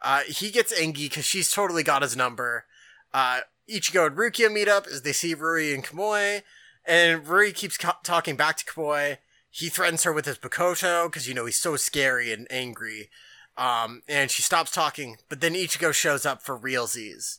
[0.00, 2.64] Uh, he gets angry because she's totally got his number.
[3.12, 6.42] Uh, Ichigo and Rukia meet up as they see Ruri and Kamui,
[6.86, 9.18] and Ruri keeps co- talking back to Kamui.
[9.50, 13.08] He threatens her with his Bakoto because, you know, he's so scary and angry.
[13.56, 17.38] Um, and she stops talking, but then Ichigo shows up for realsies.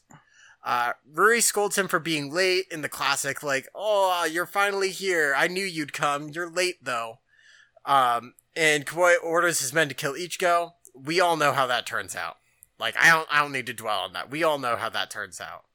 [0.64, 5.36] Uh, Ruri scolds him for being late in the classic, like, oh, you're finally here.
[5.38, 6.30] I knew you'd come.
[6.30, 7.20] You're late, though.
[7.86, 10.72] Um, and Kawhi orders his men to kill Ichigo.
[10.96, 12.38] We all know how that turns out.
[12.80, 14.32] Like, I don't, I don't need to dwell on that.
[14.32, 15.66] We all know how that turns out.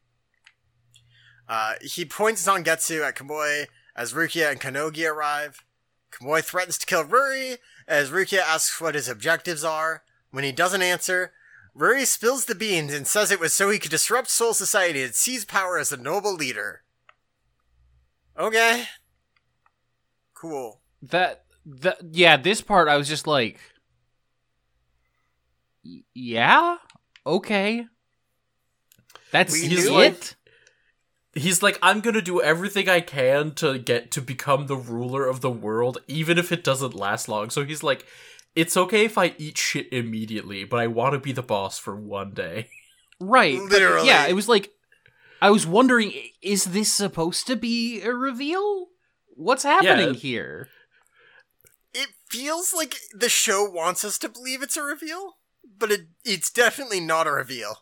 [1.49, 5.65] Uh, he points Zangetsu at Kamui as Rukia and Kanogi arrive.
[6.11, 10.03] Kamui threatens to kill Ruri as Rukia asks what his objectives are.
[10.31, 11.33] When he doesn't answer,
[11.77, 15.15] Ruri spills the beans and says it was so he could disrupt Soul Society and
[15.15, 16.83] seize power as a noble leader.
[18.39, 18.85] Okay.
[20.35, 20.81] Cool.
[21.03, 23.59] That that yeah, this part I was just like
[26.15, 26.77] yeah?
[27.27, 27.87] Okay.
[29.33, 29.69] That's We it?
[29.71, 30.37] knew it.
[31.35, 35.41] He's like, I'm gonna do everything I can to get to become the ruler of
[35.41, 37.51] the world, even if it doesn't last long.
[37.51, 38.05] So he's like,
[38.55, 41.95] it's okay if I eat shit immediately, but I want to be the boss for
[41.97, 42.69] one day.
[43.21, 43.59] Right.
[43.59, 44.07] but Literally.
[44.09, 44.73] yeah, it was like
[45.43, 48.89] I was wondering is this supposed to be a reveal?
[49.29, 50.69] What's happening here?
[51.95, 55.37] It feels like the show wants us to believe it's a reveal.
[55.79, 57.79] but it it's definitely not a reveal.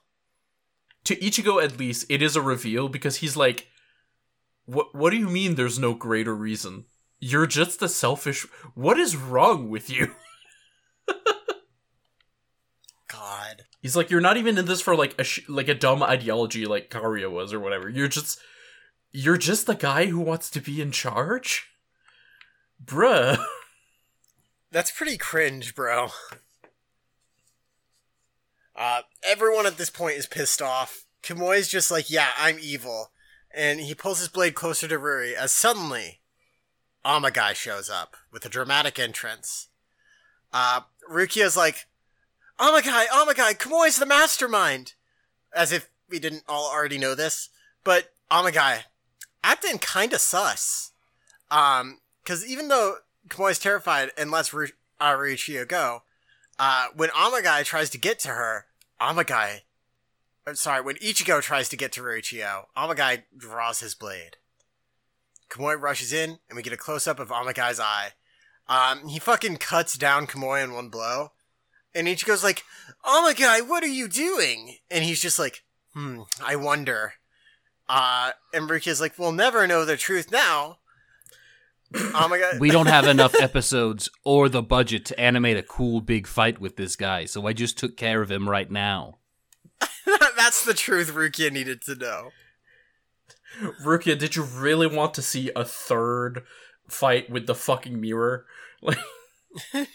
[1.05, 3.69] To Ichigo, at least, it is a reveal because he's like,
[4.67, 4.95] "What?
[4.95, 5.55] What do you mean?
[5.55, 6.85] There's no greater reason?
[7.19, 8.47] You're just a selfish.
[8.75, 10.15] What is wrong with you?"
[13.09, 13.65] God.
[13.81, 16.67] He's like, "You're not even in this for like a sh- like a dumb ideology
[16.67, 17.89] like Kariya was or whatever.
[17.89, 18.41] You're just,
[19.13, 21.69] you're just the guy who wants to be in charge,
[22.85, 23.39] bruh."
[24.71, 26.09] That's pretty cringe, bro.
[28.77, 31.05] Uh, everyone at this point is pissed off.
[31.23, 33.11] Kumoi's just like, yeah, I'm evil.
[33.53, 36.21] And he pulls his blade closer to Ruri as suddenly
[37.05, 39.69] Amagai shows up with a dramatic entrance.
[40.53, 40.81] Uh,
[41.11, 41.87] Rukia's like,
[42.59, 44.95] Amagai, Amagai, Kumoi's the mastermind!
[45.55, 47.51] As if we didn't all already know this.
[47.85, 48.83] But Amagai,
[49.43, 50.93] acting kinda sus.
[51.51, 52.97] Um, cause even though
[53.29, 54.69] Kumoi's terrified and lets Ru-
[55.01, 56.03] uh, Rurichiyo go,
[56.59, 58.67] uh, when Amagai tries to get to her,
[59.01, 59.61] Amagai,
[60.47, 64.37] I'm sorry, when Ichigo tries to get to Rurichiyo, Amagai draws his blade.
[65.49, 68.13] Kumoi rushes in, and we get a close up of Amagai's eye.
[68.69, 71.33] Um, he fucking cuts down Kumoi in one blow,
[71.95, 72.65] and Ichigo's like,
[73.05, 74.77] Oh my god, what are you doing?
[74.91, 75.63] And he's just like,
[75.95, 77.15] hmm, I wonder.
[77.89, 80.79] Uh, and Rukia's like, we'll never know the truth now.
[81.95, 86.61] Amagai, We don't have enough episodes or the budget to animate a cool big fight
[86.61, 89.19] with this guy, so I just took care of him right now.
[90.37, 92.31] That's the truth Rukia needed to know.
[93.83, 96.43] Rukia, did you really want to see a third
[96.89, 98.47] fight with the fucking mirror?
[98.83, 98.99] Like,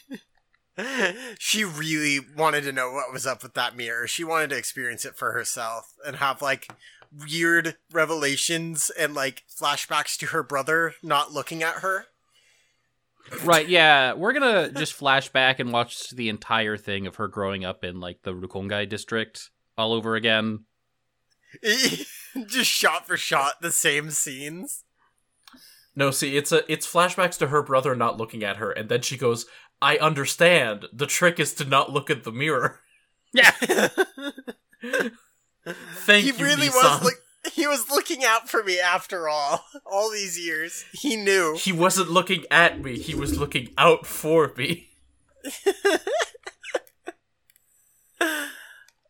[1.40, 4.08] she really wanted to know what was up with that mirror.
[4.08, 6.70] She wanted to experience it for herself and have like
[7.12, 12.08] weird revelations and like flashbacks to her brother not looking at her.
[13.44, 14.14] Right, yeah.
[14.14, 18.00] We're gonna just flash back and watch the entire thing of her growing up in
[18.00, 20.66] like the Rukongai district all over again.
[22.48, 24.84] Just shot for shot, the same scenes.
[25.96, 29.02] No, see, it's a it's flashbacks to her brother not looking at her, and then
[29.02, 29.46] she goes,
[29.82, 30.86] "I understand.
[30.92, 32.80] The trick is to not look at the mirror."
[33.34, 33.52] Yeah.
[35.96, 36.74] Thank he you, He really Nissan.
[36.74, 39.66] was like he was looking out for me after all.
[39.86, 40.86] All these years.
[40.94, 41.56] He knew.
[41.60, 42.98] He wasn't looking at me.
[43.00, 44.90] He was looking out for me.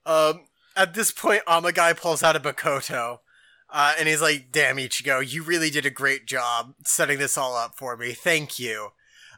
[0.05, 3.19] Um, at this point, Amagai pulls out a Bakuto.
[3.75, 7.57] Uh, and he's like, damn, Ichigo, you really did a great job setting this all
[7.57, 8.11] up for me.
[8.11, 8.89] Thank you.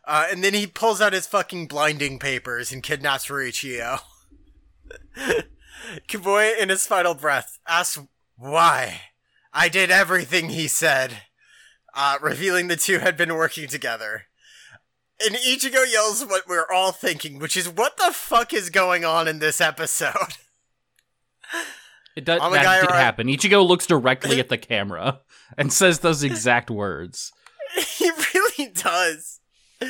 [0.03, 4.01] Uh, and then he pulls out his fucking blinding papers and kidnaps Rurichiyo.
[6.09, 7.97] Kiboy, in his final breath, asks
[8.35, 9.01] why.
[9.53, 11.21] I did everything he said,
[11.93, 14.23] uh, revealing the two had been working together.
[15.25, 19.29] And Ichigo yells what we're all thinking, which is what the fuck is going on
[19.29, 20.13] in this episode?
[22.15, 23.27] It does I'm a that did right- happen.
[23.27, 25.21] Ichigo looks directly at the camera
[25.57, 27.31] and says those exact words.
[27.97, 29.39] he really does.
[29.81, 29.89] Um,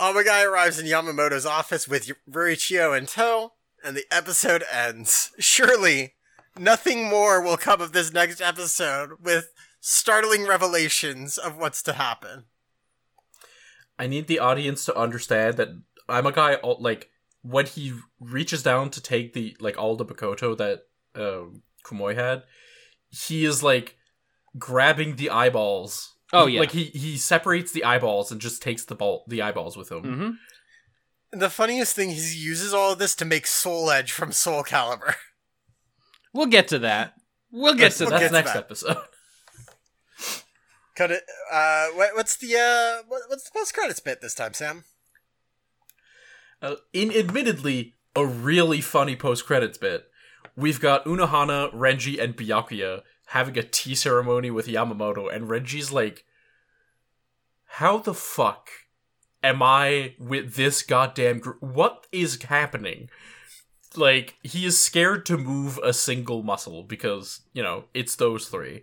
[0.00, 3.52] Amagai arrives in Yamamoto's office with Rurichiyo in tow,
[3.84, 5.30] and the episode ends.
[5.38, 6.14] Surely,
[6.58, 12.44] nothing more will come of this next episode with startling revelations of what's to happen.
[13.98, 15.68] I need the audience to understand that
[16.08, 16.56] I'm a guy.
[16.62, 17.10] Like
[17.42, 20.80] when he reaches down to take the like all the Bakuto that
[21.14, 22.42] um, Kumoi had,
[23.10, 23.96] he is like
[24.58, 26.14] grabbing the eyeballs.
[26.32, 26.60] Oh, yeah.
[26.60, 30.02] like he he separates the eyeballs and just takes the ball the eyeballs with him.
[30.02, 31.38] Mm-hmm.
[31.38, 34.62] The funniest thing is he uses all of this to make Soul Edge from Soul
[34.64, 35.14] Calibur.
[36.34, 37.12] We'll get to that.
[37.50, 38.20] We'll get That's, to we'll that.
[38.20, 38.58] that's to next that.
[38.58, 38.96] episode.
[40.96, 41.22] Cut it.
[41.52, 44.84] Uh, what, what's the uh, what's the post credits bit this time, Sam?
[46.60, 50.04] Uh, in admittedly a really funny post credits bit,
[50.56, 56.24] we've got Unohana, Renji, and Byakuya having a tea ceremony with Yamamoto, and Renji's like,
[57.64, 58.70] "How the fuck
[59.42, 61.62] am I with this goddamn group?
[61.62, 63.08] What is happening?"
[63.94, 68.82] Like he is scared to move a single muscle because you know it's those three,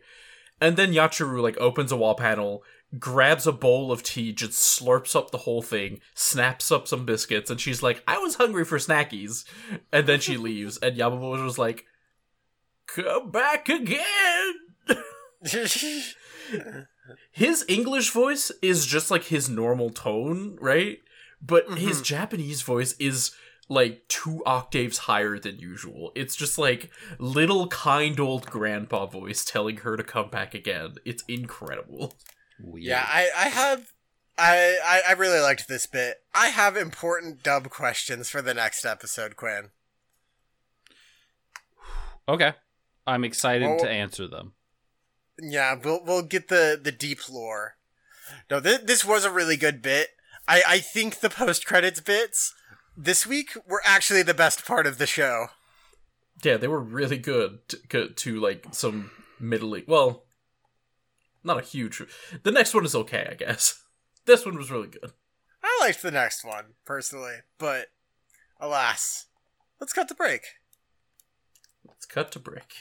[0.61, 2.63] and then Yachiru like opens a wall panel,
[2.97, 7.51] grabs a bowl of tea, just slurps up the whole thing, snaps up some biscuits,
[7.51, 9.45] and she's like, I was hungry for snackies.
[9.91, 11.85] And then she leaves, and Yamamoto was like,
[12.87, 14.53] Come back again!
[17.31, 20.99] His English voice is just like his normal tone, right?
[21.41, 22.05] But his Mhm.
[22.05, 23.31] Japanese voice is
[23.67, 26.11] like two octaves higher than usual.
[26.15, 30.95] It's just like little kind old grandpa voice telling her to come back again.
[31.05, 32.15] It's incredible.
[32.61, 32.83] Weird.
[32.85, 33.91] Yeah, I, I have.
[34.37, 36.17] I, I I really liked this bit.
[36.33, 39.69] I have important dub questions for the next episode, Quinn.
[42.27, 42.53] Okay.
[43.07, 43.79] I'm excited Oh.
[43.79, 44.53] to answer them.
[45.41, 47.75] Yeah, we'll we'll get the the deep lore.
[48.51, 50.09] No, th- this was a really good bit.
[50.47, 52.53] I I think the post credits bits
[52.95, 55.47] this week were actually the best part of the show.
[56.43, 59.83] Yeah, they were really good to, co- to like some middling.
[59.87, 60.23] Well,
[61.43, 62.01] not a huge.
[62.43, 63.83] The next one is okay, I guess.
[64.25, 65.13] This one was really good.
[65.63, 67.87] I liked the next one personally, but
[68.59, 69.25] alas,
[69.79, 70.43] let's cut the break.
[71.87, 72.75] Let's cut to break.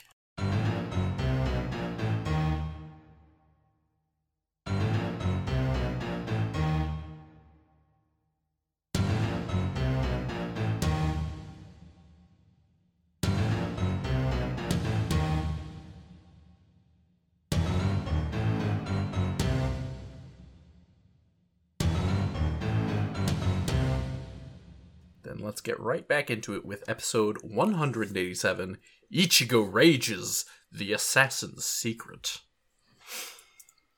[25.39, 28.79] Then let's get right back into it with episode 187
[29.13, 32.39] Ichigo Rages The Assassin's Secret.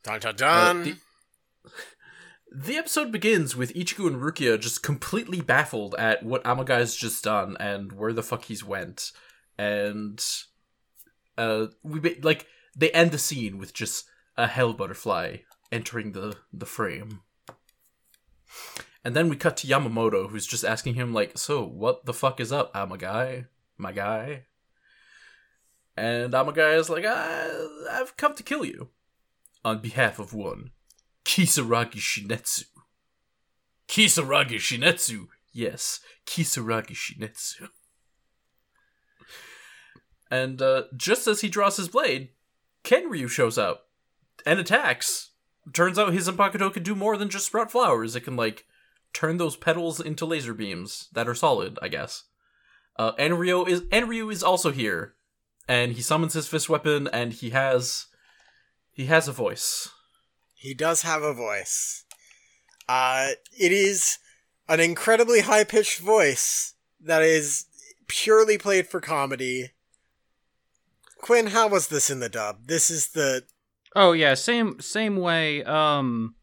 [0.02, 0.96] Dun dun Uh, the,
[2.52, 7.56] the episode begins with Ichigo and Rukia just completely baffled at what Amagai's just done
[7.58, 9.12] and where the fuck he's went.
[9.58, 10.22] And
[11.38, 14.04] uh we ba- like they end the scene with just
[14.36, 15.38] a hell butterfly
[15.72, 17.20] entering the the frame.
[19.04, 22.40] And then we cut to Yamamoto who's just asking him like, "So, what the fuck
[22.40, 23.46] is up, Amagai?
[23.78, 24.44] My guy?"
[25.96, 28.90] And Amagai is like, "I've come to kill you."
[29.64, 30.70] on behalf of one
[31.24, 32.64] Kisaragi Shinetsu.
[33.88, 35.26] Kisaragi Shinetsu.
[35.52, 37.68] Yes, Kisaragi Shinetsu.
[40.30, 42.30] And uh, just as he draws his blade,
[42.84, 43.88] Kenryu shows up
[44.46, 45.30] and attacks.
[45.72, 48.16] Turns out his Zanpakuto can do more than just sprout flowers.
[48.16, 48.64] It can like
[49.12, 52.24] turn those petals into laser beams that are solid, I guess.
[52.96, 55.14] Uh, Enryu is Enryu is also here,
[55.68, 58.06] and he summons his fist weapon, and he has
[58.92, 59.88] he has a voice.
[60.54, 62.04] He does have a voice.
[62.88, 64.18] Uh, it is
[64.68, 67.66] an incredibly high pitched voice that is
[68.08, 69.70] purely played for comedy.
[71.18, 72.66] Quinn, how was this in the dub?
[72.66, 73.44] This is the
[73.94, 75.64] Oh yeah, same same way.
[75.64, 76.34] Um,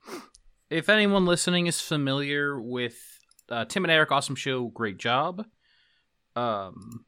[0.69, 2.97] if anyone listening is familiar with
[3.49, 5.45] uh, Tim and Eric, awesome show, great job.
[6.35, 7.05] Um,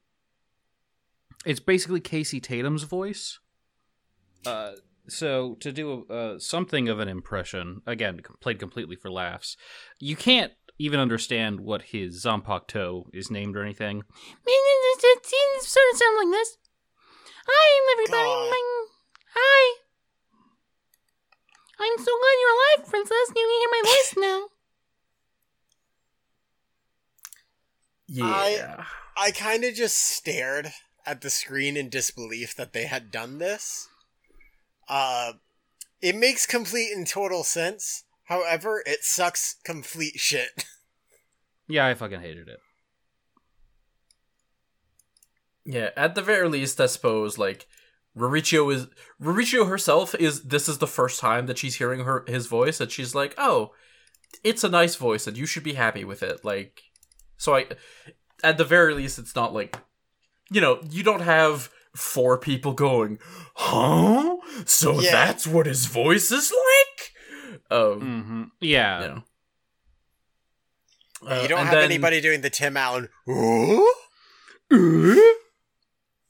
[1.46, 3.40] it's basically Casey Tatum's voice.
[4.46, 4.72] Uh,
[5.08, 9.58] so to do a, uh, something of an impression, again played completely for laughs.
[10.00, 14.04] You can't even understand what his Zanpakuto is named or anything.
[14.46, 16.58] It sort of sound like this.
[17.48, 18.30] Hi, everybody.
[18.30, 18.56] God.
[19.36, 19.89] Hi.
[21.80, 23.30] I'm so glad you're alive, princess.
[23.30, 24.48] You can hear my voice now.
[28.08, 28.84] Yeah.
[29.16, 30.72] I kind of just stared
[31.06, 33.88] at the screen in disbelief that they had done this.
[34.88, 35.34] Uh,
[36.02, 38.04] it makes complete and total sense.
[38.26, 40.66] However, it sucks complete shit.
[41.72, 42.60] Yeah, I fucking hated it.
[45.64, 47.68] Yeah, at the very least, I suppose like
[48.20, 48.88] Rurichiyo is
[49.22, 52.92] Rurichiyo herself is this is the first time that she's hearing her his voice and
[52.92, 53.72] she's like, "Oh,
[54.44, 56.82] it's a nice voice and you should be happy with it." Like
[57.38, 57.68] so I
[58.44, 59.78] at the very least it's not like
[60.52, 63.20] you know, you don't have four people going,
[63.56, 64.38] "Huh?
[64.66, 65.12] So Yeah.
[65.12, 68.44] that's what his voice is like?" Um, Mm-hmm.
[68.62, 69.02] Yeah.
[69.02, 69.24] you know.
[71.22, 73.10] you Uh, don't have then- anybody doing the Tim Allen.
[73.30, 73.88] "Ooh?"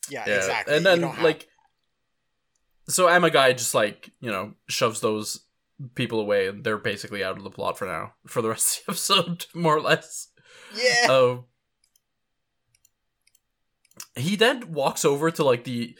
[0.09, 0.75] Yeah, Yeah, exactly.
[0.77, 1.47] And then like,
[2.89, 5.45] so Amagai just like you know shoves those
[5.95, 8.85] people away, and they're basically out of the plot for now, for the rest of
[8.85, 10.27] the episode, more or less.
[10.75, 11.45] yeah, Um,
[14.15, 15.95] he then walks over to like the,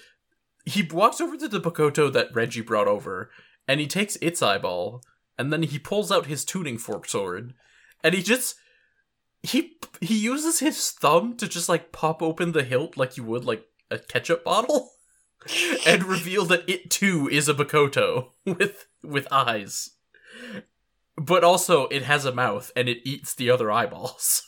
[0.66, 3.32] he walks over to the Bakuto that Reggie brought over,
[3.68, 5.02] and he takes its eyeball,
[5.38, 7.54] and then he pulls out his tuning fork sword,
[8.04, 8.56] and he just.
[9.42, 13.46] He he uses his thumb to just like pop open the hilt like you would
[13.46, 14.90] like a ketchup bottle
[15.86, 19.92] and reveal that it too is a Bakuto with with eyes.
[21.18, 24.44] But also it has a mouth and it eats the other eyeballs.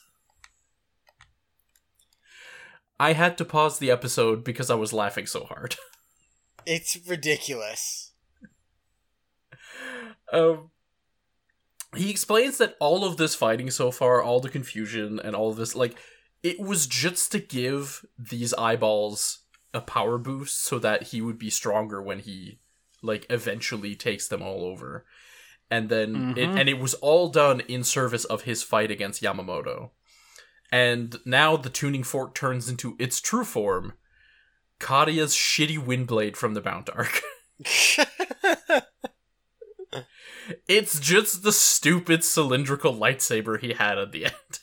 [2.99, 5.75] I had to pause the episode because I was laughing so hard.
[6.65, 8.11] it's ridiculous.
[10.31, 10.71] Um
[11.95, 15.57] he explains that all of this fighting so far, all the confusion and all of
[15.57, 15.97] this like
[16.43, 19.40] it was just to give these eyeballs
[19.73, 22.59] a power boost so that he would be stronger when he
[23.01, 25.05] like eventually takes them all over.
[25.69, 26.59] And then it Mhm.
[26.59, 29.91] and it was all done in service of his fight against Yamamoto.
[30.71, 33.93] And now the tuning fork turns into its true form
[34.79, 37.21] Kadia's shitty windblade from the Bount Arc.
[40.67, 44.59] it's just the stupid cylindrical lightsaber he had at the end.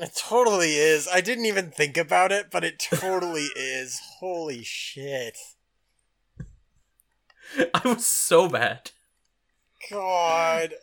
[0.00, 1.06] It totally is.
[1.12, 4.00] I didn't even think about it, but it totally is.
[4.18, 5.36] Holy shit.
[7.74, 8.92] I was so bad.
[9.90, 10.74] God.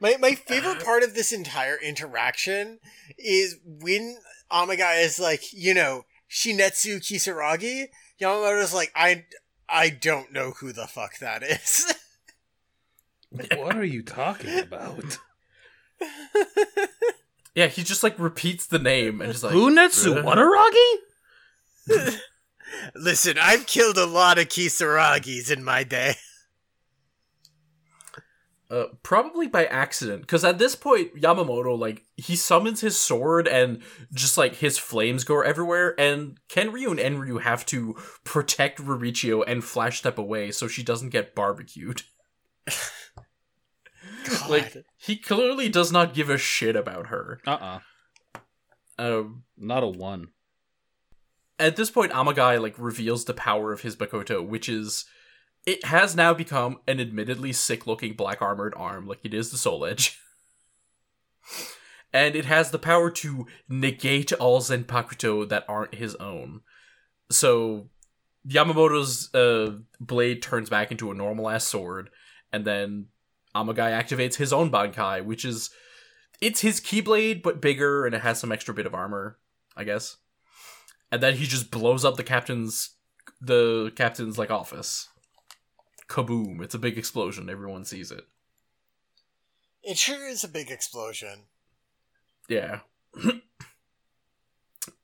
[0.00, 2.78] My my favorite part of this entire interaction
[3.16, 4.18] is when
[4.50, 7.86] Amagai is like, you know, Shinetsu Kisaragi.
[8.20, 9.24] Yamamoto's like, I
[9.66, 11.94] I don't know who the fuck that is.
[13.30, 15.18] what are you talking about?
[17.54, 20.96] Yeah, he just like repeats the name and just like Hunetsu "Bruh."
[21.86, 22.18] Wataragi?
[22.94, 26.14] Listen, I've killed a lot of Kisaragis in my day.
[28.70, 33.82] Uh, probably by accident, because at this point Yamamoto like he summons his sword and
[34.14, 37.94] just like his flames go everywhere, and Kenryu and Enryu have to
[38.24, 42.04] protect Rurichiyo and flash step away so she doesn't get barbecued.
[44.24, 44.48] God.
[44.48, 44.74] Like
[45.04, 47.40] he clearly does not give a shit about her.
[47.46, 47.80] Uh-uh.
[48.98, 50.28] Um, Not a one.
[51.58, 55.04] at this point Amagai like reveals the power of his Bakuto, which is
[55.66, 59.56] it has now become an admittedly sick looking black armored arm, like it is the
[59.56, 60.18] Soul Edge.
[62.12, 66.60] and it has the power to negate all Zanpakuto that aren't his own.
[67.30, 67.88] So
[68.46, 72.10] Yamamoto's uh, blade turns back into a normal ass sword,
[72.52, 73.06] and then
[73.54, 75.70] Amagai activates his own Bankai, which is
[76.40, 79.38] it's his Keyblade but bigger and it has some extra bit of armor,
[79.76, 80.16] I guess.
[81.10, 82.96] And then he just blows up the captain's
[83.40, 85.08] the captain's like office.
[86.08, 86.62] Kaboom!
[86.62, 87.48] It's a big explosion.
[87.48, 88.24] Everyone sees it.
[89.82, 91.44] It sure is a big explosion.
[92.48, 92.80] Yeah.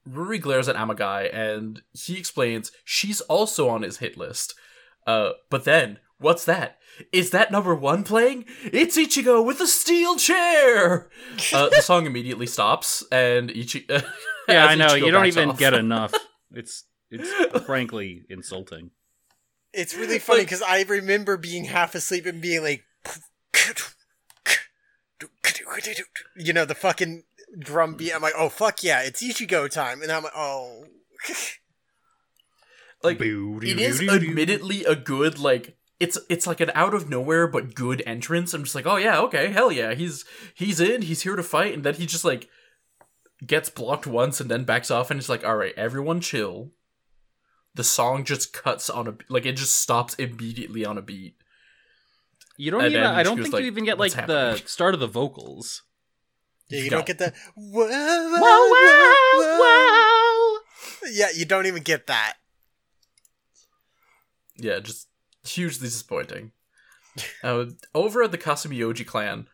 [0.08, 4.54] Ruri glares at Amagai and he explains she's also on his hit list.
[5.06, 6.78] Uh, but then, what's that?
[7.12, 8.44] Is that number one playing?
[8.64, 11.08] It's Ichigo with the steel chair!
[11.52, 13.86] Uh, the song immediately stops and Ichi-
[14.48, 14.88] Yeah, I know.
[14.88, 15.58] Ichigo You don't even off.
[15.58, 16.12] get enough.
[16.52, 18.90] It's it's frankly insulting.
[19.72, 22.84] It's really funny because I remember being half asleep and being like,
[26.36, 27.24] you know, the fucking
[27.58, 28.12] drum beat.
[28.14, 30.84] I'm like, oh fuck yeah, it's Ichigo time, and I'm like, oh,
[33.02, 37.74] like it is admittedly a good like it's it's like an out of nowhere but
[37.74, 38.54] good entrance.
[38.54, 40.24] I'm just like, oh yeah, okay, hell yeah, he's
[40.54, 42.48] he's in, he's here to fight, and then he just like
[43.46, 46.70] gets blocked once and then backs off, and it's like, all right, everyone chill.
[47.74, 51.34] The song just cuts on a like it just stops immediately on a beat.
[52.56, 53.04] You don't And even.
[53.06, 55.82] I don't think like, you even get like the start of the vocals.
[56.68, 56.96] yeah, you No.
[56.98, 60.58] don't get the whoa, whoa, Whoa, whoa, whoa, whoa.
[60.58, 60.58] whoa!
[61.12, 62.34] Yeah, you don't even get that.
[64.56, 65.06] Yeah, just
[65.44, 66.52] hugely disappointing.
[67.42, 69.46] uh, over at the Kasumi clan,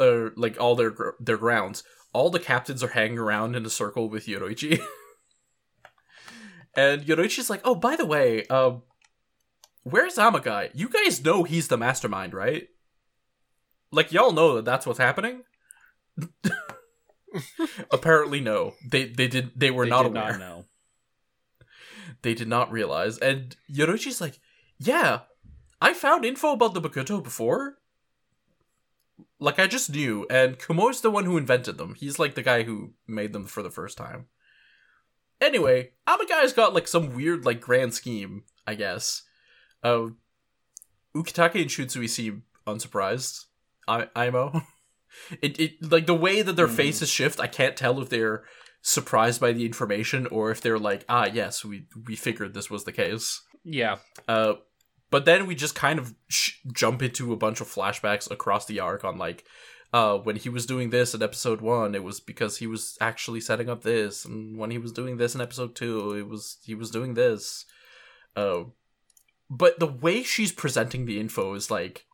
[0.00, 3.70] uh, like all their gr- their grounds, all the captains are hanging around in a
[3.70, 4.80] circle with Yoruichi.
[6.76, 8.82] and Yoruichi's like, "Oh, by the way, um,
[9.82, 10.70] where's Amagai?
[10.74, 12.68] You guys know he's the mastermind, right?
[13.90, 15.42] Like, y'all know that that's what's happening."
[17.90, 18.74] Apparently, no.
[18.90, 20.64] They they did they were They not did aware not know.
[22.22, 23.18] they did not realize.
[23.18, 24.38] And Yoruichi's like,
[24.86, 25.20] yeah,
[25.80, 27.78] I found info about the Bakuto before.
[29.38, 30.26] Like, I just knew.
[30.30, 31.94] And Kumo's the one who invented them.
[31.94, 34.26] He's like the guy who made them for the first time.
[35.40, 39.22] Anyway, Amagai's got like some weird, like, grand scheme, I guess.
[39.82, 40.08] Uh,
[41.16, 43.46] Ukitake and Shunsui seem unsurprised.
[43.88, 44.64] I- Aimo.
[45.42, 46.74] It, it like the way that their Mhm.
[46.76, 48.44] faces shift, I can't tell if they're
[48.80, 52.84] surprised by the information or if they're like, ah, yes, we we figured this was
[52.84, 53.42] the case.
[53.62, 54.54] Yeah, Uh,
[55.12, 58.80] but then we just kind of sh- jump into a bunch of flashbacks across the
[58.80, 59.44] arc on like,
[59.92, 63.42] uh, when he was doing this in episode one, it was because he was actually
[63.42, 66.74] setting up this, and when he was doing this in episode two, it was he
[66.74, 67.66] was doing this.
[68.34, 68.64] Uh,
[69.50, 72.06] but the way she's presenting the info is like,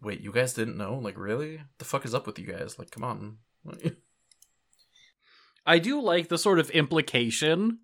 [0.00, 0.94] wait, you guys didn't know?
[0.94, 1.60] Like, really?
[1.76, 2.78] The fuck is up with you guys?
[2.78, 3.36] Like, come on.
[5.66, 7.80] I do like the sort of implication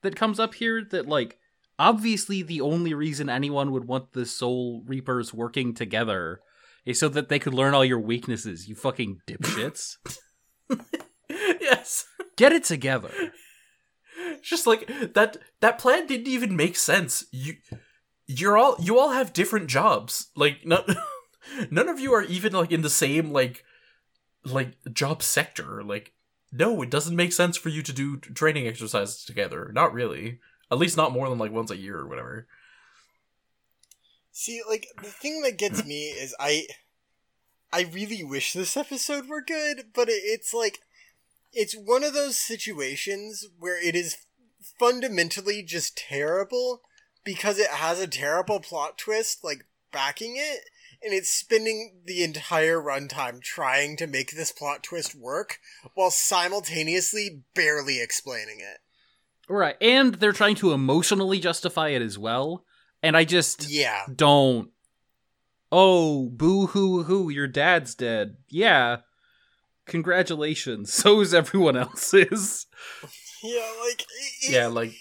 [0.00, 1.38] that comes up here that like
[1.78, 6.40] obviously the only reason anyone would want the Soul Reapers working together
[6.84, 8.68] is so that they could learn all your weaknesses.
[8.68, 9.96] You fucking dipshits.
[11.28, 12.06] yes.
[12.36, 13.10] Get it together.
[14.42, 17.54] just like that that plan didn't even make sense you
[18.26, 20.84] you're all you all have different jobs like none,
[21.70, 23.64] none of you are even like in the same like
[24.44, 26.12] like job sector like
[26.52, 30.38] no it doesn't make sense for you to do training exercises together not really
[30.70, 32.46] At least not more than like once a year or whatever.
[34.32, 36.66] See, like the thing that gets me is I
[37.72, 40.80] I really wish this episode were good, but it, it's like
[41.52, 44.18] it's one of those situations where it is
[44.78, 46.82] fundamentally just terrible
[47.24, 50.64] because it has a terrible plot twist like backing it
[51.02, 55.58] and it's spending the entire runtime trying to make this plot twist work
[55.94, 58.78] while simultaneously barely explaining it.
[59.48, 59.76] Right.
[59.80, 62.64] And they're trying to emotionally justify it as well.
[63.02, 64.04] And I just Yeah.
[64.14, 64.70] don't.
[65.70, 68.36] Oh, boo hoo hoo, your dad's dead.
[68.48, 68.98] Yeah.
[69.86, 70.92] Congratulations.
[71.02, 72.66] So is everyone else's.
[73.42, 74.06] Yeah, like it,
[74.42, 74.94] it- Yeah, like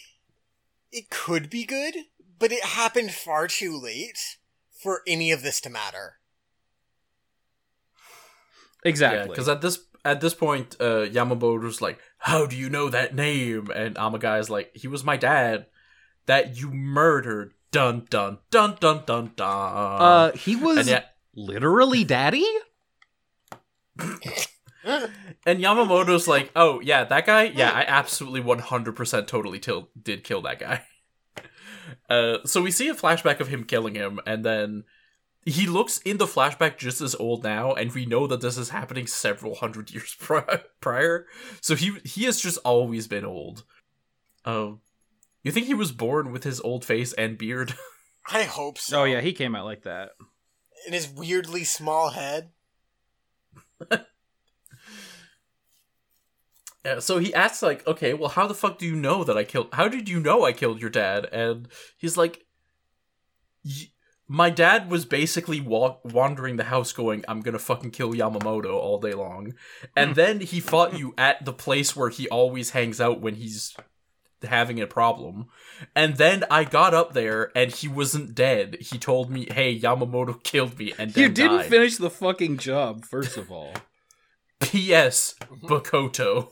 [0.91, 1.95] it could be good,
[2.39, 4.37] but it happened far too late
[4.71, 6.19] for any of this to matter.
[8.83, 9.29] Exactly.
[9.29, 13.69] because at this at this point, uh, Yamamoto's like, "How do you know that name?"
[13.73, 15.67] And Amagai's like, "He was my dad,
[16.25, 20.01] that you murdered." Dun dun dun dun dun dun.
[20.01, 22.47] uh, he was and yet, literally daddy?
[24.85, 27.43] and Yamamoto's like, "Oh yeah, that guy.
[27.43, 30.83] Yeah, I absolutely one hundred percent totally till- did kill that guy."
[32.09, 34.83] Uh, so we see a flashback of him killing him, and then
[35.45, 38.69] he looks in the flashback just as old now, and we know that this is
[38.69, 41.27] happening several hundred years pri- prior.
[41.61, 43.63] So he he has just always been old.
[44.43, 44.81] Um,
[45.43, 47.75] you think he was born with his old face and beard?
[48.31, 49.01] I hope so.
[49.01, 50.11] Oh, yeah, he came out like that.
[50.87, 52.49] in his weirdly small head.
[56.83, 59.43] Yeah, so he asks like, "Okay, well, how the fuck do you know that I
[59.43, 59.69] killed?
[59.73, 61.67] How did you know I killed your dad?" And
[61.97, 62.45] he's like,
[63.63, 63.89] "Y-
[64.27, 68.99] "My dad was basically wa- wandering the house, going, I'm gonna fucking kill Yamamoto all
[68.99, 69.53] day long,'
[69.95, 70.15] and hmm.
[70.15, 73.75] then he fought you at the place where he always hangs out when he's
[74.43, 75.47] having a problem,
[75.95, 78.77] and then I got up there and he wasn't dead.
[78.81, 81.69] He told me, "Hey, Yamamoto killed me," and then You didn't died.
[81.69, 83.73] finish the fucking job, first of all.
[84.61, 85.35] P.S.
[85.41, 85.67] Mm-hmm.
[85.67, 86.49] Bakuto.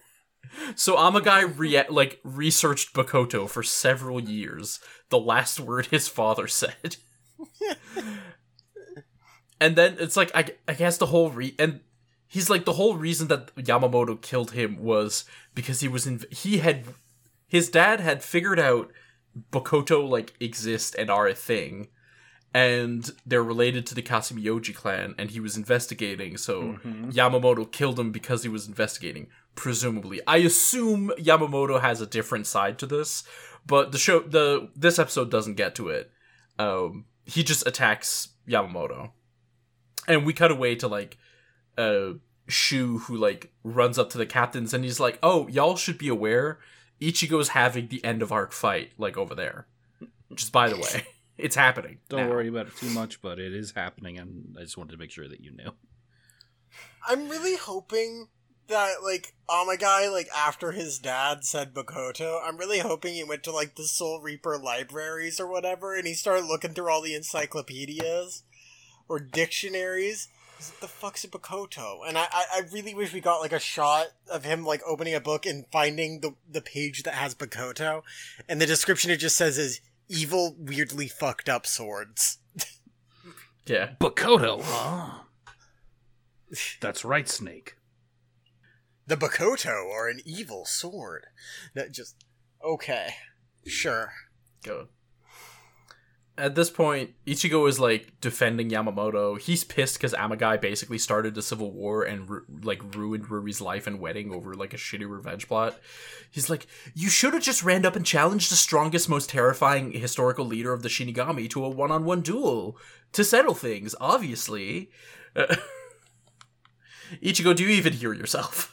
[0.76, 4.80] So Amagai rea- like researched Bakuto for several years.
[5.10, 6.98] The last word his father said.
[9.62, 11.82] and then it's like I, I guess the whole re and
[12.28, 15.26] he's like the whole reason that Yamamoto killed him was
[15.56, 16.86] because he was in he had
[17.48, 18.92] his dad had figured out
[19.52, 21.88] Bakuto like exist and are a thing
[22.54, 26.38] and they're related to the Kasumioji clan, and he was investigating.
[26.38, 30.22] So Yamamoto killed him because he was investigating, presumably.
[30.28, 33.24] I assume Yamamoto has a different side to this,
[33.66, 36.12] but the show, the this episode doesn't get to it.
[36.60, 39.12] Um, he just attacks Yamamoto,
[40.08, 41.18] and we cut away to like,
[41.78, 42.14] uh,
[42.48, 46.10] Shu who like runs up to the captains, and he's like, "Oh, y'all should be
[46.10, 46.60] aware,
[47.02, 49.68] Ichigo's having the end of arc fight like over there."
[50.36, 51.06] Just by the way.
[51.36, 51.98] It's happening.
[52.10, 52.30] Don't now.
[52.30, 55.10] worry about it too much, but it is happening, and I just wanted to make
[55.10, 55.72] sure that you knew.
[57.08, 58.28] I'm really hoping
[58.68, 63.44] that like oh Amagai, like after his dad said Bakuto, I'm really hoping he went
[63.44, 67.16] to like the Soul Reaper libraries or whatever, and he started looking through all the
[67.16, 68.44] encyclopedias
[69.08, 70.30] or dictionaries.
[70.58, 72.08] He's like, the fuck's a Bakuto?
[72.08, 75.16] And I, I, I really wish we got like a shot of him like opening
[75.16, 78.04] a book and finding the the page that has Bakuto,
[78.48, 82.38] and the description it just says is evil, weirdly fucked up swords.
[83.66, 83.92] Yeah.
[84.00, 85.20] Bakuto, huh?
[86.82, 87.78] That's right, Snake.
[89.06, 91.28] The Bakuto are an evil sword.
[91.74, 92.24] That just
[92.64, 93.16] okay,
[93.66, 94.14] sure.
[94.64, 94.88] Go.
[96.36, 99.40] At this point, Ichigo is like defending Yamamoto.
[99.40, 103.86] He's pissed because Amagai basically started the civil war and ru- like ruined Ruri's life
[103.86, 105.78] and wedding over like a shitty revenge plot.
[106.32, 110.46] He's like, "You should have just ran up and challenged the strongest, most terrifying historical
[110.46, 112.78] leader of the Shinigami to a one-on-one duel
[113.12, 114.90] to settle things." Obviously,
[117.22, 118.73] Ichigo, do you even hear yourself?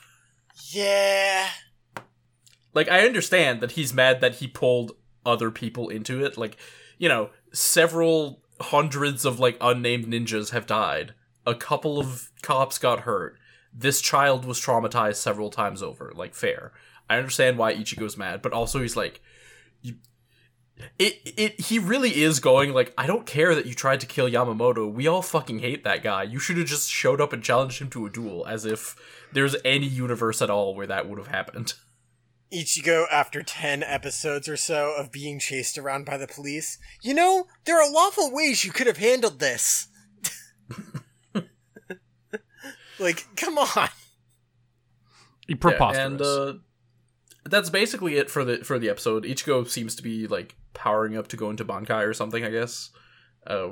[0.72, 1.48] Yeah.
[2.74, 4.92] like I understand that he's mad that he pulled
[5.26, 6.38] other people into it.
[6.38, 6.56] Like,
[6.98, 11.14] you know, several hundreds of like unnamed ninjas have died.
[11.46, 13.38] A couple of cops got hurt.
[13.72, 16.12] This child was traumatized several times over.
[16.14, 16.72] Like, fair.
[17.08, 19.20] I understand why Ichigo's mad, but also he's like,
[20.98, 24.28] it it he really is going like I don't care that you tried to kill
[24.28, 24.92] Yamamoto.
[24.92, 26.24] We all fucking hate that guy.
[26.24, 28.96] You should have just showed up and challenged him to a duel, as if
[29.32, 31.74] there's any universe at all where that would have happened.
[32.52, 37.46] Ichigo, after 10 episodes or so of being chased around by the police, you know,
[37.64, 39.86] there are lawful ways you could have handled this.
[42.98, 43.88] like, come on.
[45.60, 45.96] Preposterous.
[45.96, 46.54] Yeah, and uh,
[47.44, 49.24] that's basically it for the for the episode.
[49.24, 52.90] Ichigo seems to be like powering up to go into Bankai or something, I guess.
[53.46, 53.70] Uh,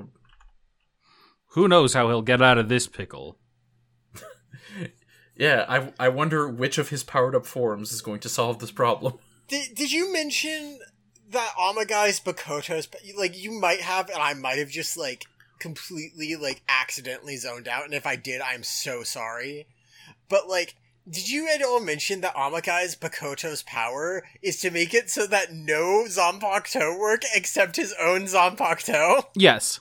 [1.51, 3.39] Who knows how he'll get out of this pickle?
[5.37, 8.73] yeah, I I wonder which of his powered up forms is going to solve this
[8.73, 9.15] problem.
[9.49, 10.79] Did, did you mention
[11.31, 12.87] that Amagai's Bakuto's
[13.17, 15.25] like you might have and I might have just like
[15.59, 19.67] completely like accidentally zoned out and if I did I'm so sorry.
[20.29, 20.77] But like
[21.11, 25.53] did you at all mention that Amagai's Bakuto's power is to make it so that
[25.53, 29.25] no Zanpakuto work except his own Zanpakuto?
[29.35, 29.81] Yes.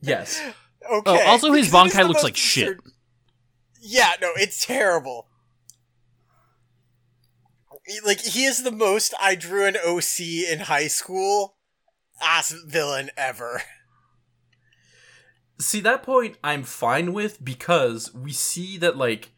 [0.00, 0.40] Yes.
[0.90, 1.22] Okay.
[1.24, 2.68] Oh, also his because Bankai looks like shit.
[2.78, 2.92] absurd-
[3.82, 5.26] Yeah, no, it's terrible.
[8.04, 10.20] Like he is the most I drew an OC
[10.50, 11.56] in high school
[12.22, 13.62] ass villain ever.
[15.60, 19.32] See that point I'm fine with because we see that like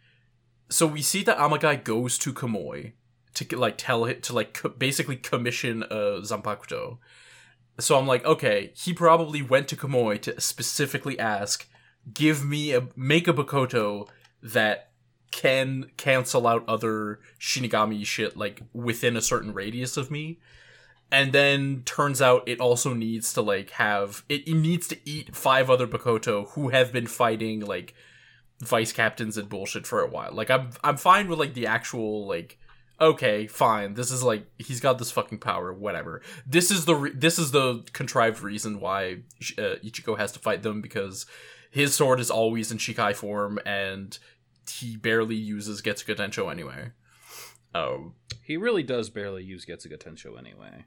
[0.72, 2.92] so we see that Amagai goes to Kumoi
[3.34, 6.98] to like tell it to like co- basically commission uh, a Zanpakuto.
[7.78, 11.68] So I'm like, okay, he probably went to Kumoi to specifically ask,
[12.12, 14.08] give me a make a Bakuto
[14.42, 14.90] that
[15.30, 20.38] can cancel out other Shinigami shit like within a certain radius of me.
[21.10, 25.36] And then turns out it also needs to like have it, it needs to eat
[25.36, 27.94] five other Bakuto who have been fighting like
[28.62, 30.32] vice captains and bullshit for a while.
[30.32, 32.58] Like I'm I'm fine with like the actual like
[33.00, 33.94] okay, fine.
[33.94, 36.22] This is like he's got this fucking power, whatever.
[36.46, 39.22] This is the re- this is the contrived reason why
[39.58, 41.26] uh, Ichigo has to fight them because
[41.70, 44.18] his sword is always in Shikai form and
[44.70, 46.92] he barely uses Getsuga Tensho anyway.
[47.74, 50.84] Um, He really does barely use Getsuga Tensho anyway.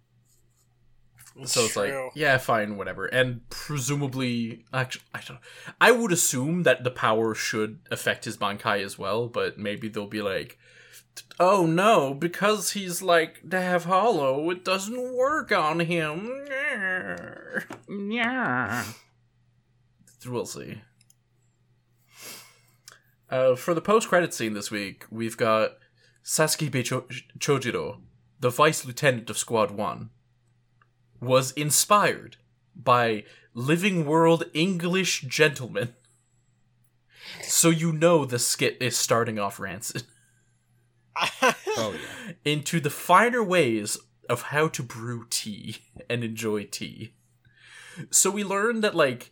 [1.43, 3.05] So it's like, yeah, fine, whatever.
[3.05, 5.39] And presumably, actually, I don't.
[5.81, 10.07] I would assume that the power should affect his Bankai as well, but maybe they'll
[10.07, 10.57] be like,
[11.39, 16.31] oh no, because he's like to have Hollow, it doesn't work on him.
[17.89, 18.85] Yeah.
[20.25, 20.81] We'll see.
[23.29, 25.71] Uh, for the post-credit scene this week, we've got
[26.23, 27.07] Sasuke Cho-
[27.37, 28.01] Chojiro,
[28.39, 30.11] the vice lieutenant of Squad One,
[31.19, 32.37] was inspired
[32.75, 35.93] by Living World English gentlemen.
[37.43, 40.03] So you know the skit is starting off rancid.
[41.77, 42.33] Oh yeah.
[42.45, 43.97] into the finer ways
[44.29, 45.77] of how to brew tea
[46.09, 47.13] and enjoy tea.
[48.11, 49.31] So we learned that like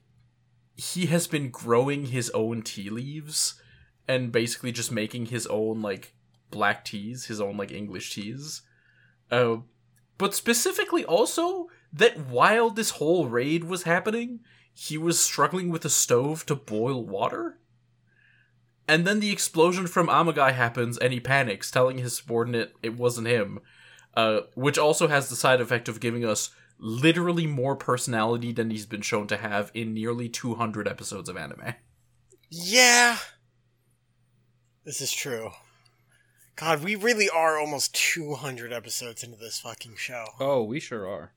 [0.76, 3.62] he has been growing his own tea leaves
[4.08, 6.14] and basically just making his own like
[6.52, 8.62] black teas, his own like English teas.
[9.32, 9.58] Uh,
[10.24, 14.40] but specifically also that while this whole raid was happening,
[14.74, 17.60] he was struggling with a stove to boil water.
[18.88, 23.28] And then the explosion from Amagai happens and he panics, telling his subordinate it wasn't
[23.28, 23.60] him.
[24.16, 28.86] Uh, which also has the side effect of giving us literally more personality than he's
[28.86, 31.74] been shown to have in nearly 200 episodes of anime.
[32.50, 33.18] yeah.
[34.86, 35.52] This is true.
[36.56, 40.26] God, we really are almost 200 episodes into this fucking show.
[40.40, 41.34] Oh, we sure are.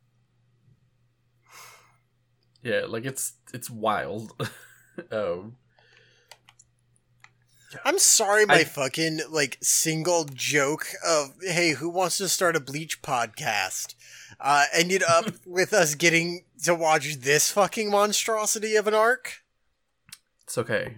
[2.62, 4.33] Yeah, like it's it's wild.
[5.12, 5.57] um,
[7.85, 12.61] I'm sorry my I- fucking like single joke of hey, who wants to start a
[12.61, 13.95] bleach podcast
[14.41, 19.43] uh ended up with us getting to watch this fucking monstrosity of an arc.
[20.43, 20.97] it's okay.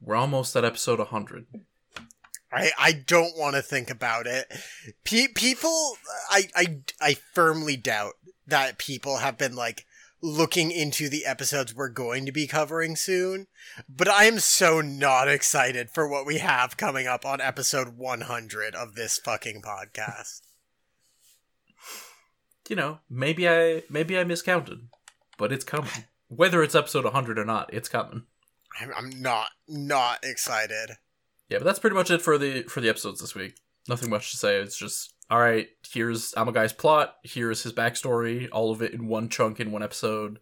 [0.00, 1.46] We're almost at episode 100.
[2.54, 4.52] I I don't want to think about it.
[5.04, 5.96] Pe- people
[6.30, 8.14] I I I firmly doubt
[8.46, 9.86] that people have been like
[10.22, 13.46] looking into the episodes we're going to be covering soon,
[13.88, 18.74] but I am so not excited for what we have coming up on episode 100
[18.74, 20.40] of this fucking podcast.
[22.66, 24.88] You know, maybe I maybe I miscounted,
[25.36, 25.90] but it's coming.
[26.28, 28.22] Whether it's episode 100 or not, it's coming.
[28.80, 30.92] I'm, I'm not not excited.
[31.48, 33.56] Yeah, but that's pretty much it for the for the episodes this week.
[33.88, 34.56] Nothing much to say.
[34.56, 35.68] It's just all right.
[35.90, 37.16] Here's Amagai's plot.
[37.22, 38.48] Here's his backstory.
[38.50, 40.38] All of it in one chunk in one episode.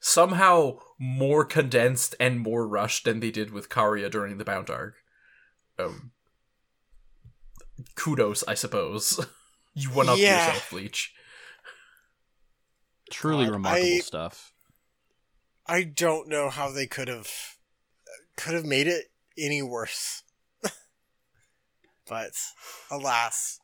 [0.00, 4.94] Somehow more condensed and more rushed than they did with Kariya during the Bount arc.
[5.78, 6.10] Um,
[7.94, 9.24] kudos, I suppose.
[9.74, 10.46] you one up Yeah.
[10.46, 11.12] yourself, Bleach.
[13.10, 14.52] Truly God, remarkable I- stuff.
[15.66, 17.30] I don't know how they could have
[18.36, 20.22] could have made it any worse.
[22.10, 22.32] But
[22.90, 23.60] alas.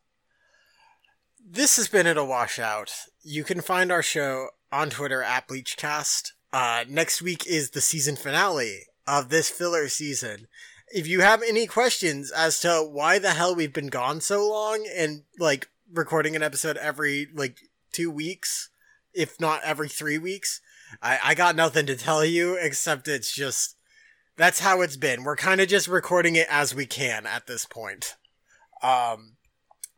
[1.44, 2.92] This has been at a washout.
[3.22, 6.32] You can find our show on Twitter at Bleachcast.
[6.52, 10.46] Uh, next week is the season finale of this filler season.
[10.94, 14.88] If you have any questions as to why the hell we've been gone so long
[14.96, 17.58] and like recording an episode every like
[17.92, 18.70] two weeks,
[19.12, 20.60] if not every three weeks.
[21.02, 23.76] I, I got nothing to tell you except it's just
[24.36, 25.24] that's how it's been.
[25.24, 28.16] We're kind of just recording it as we can at this point.
[28.82, 29.36] Um,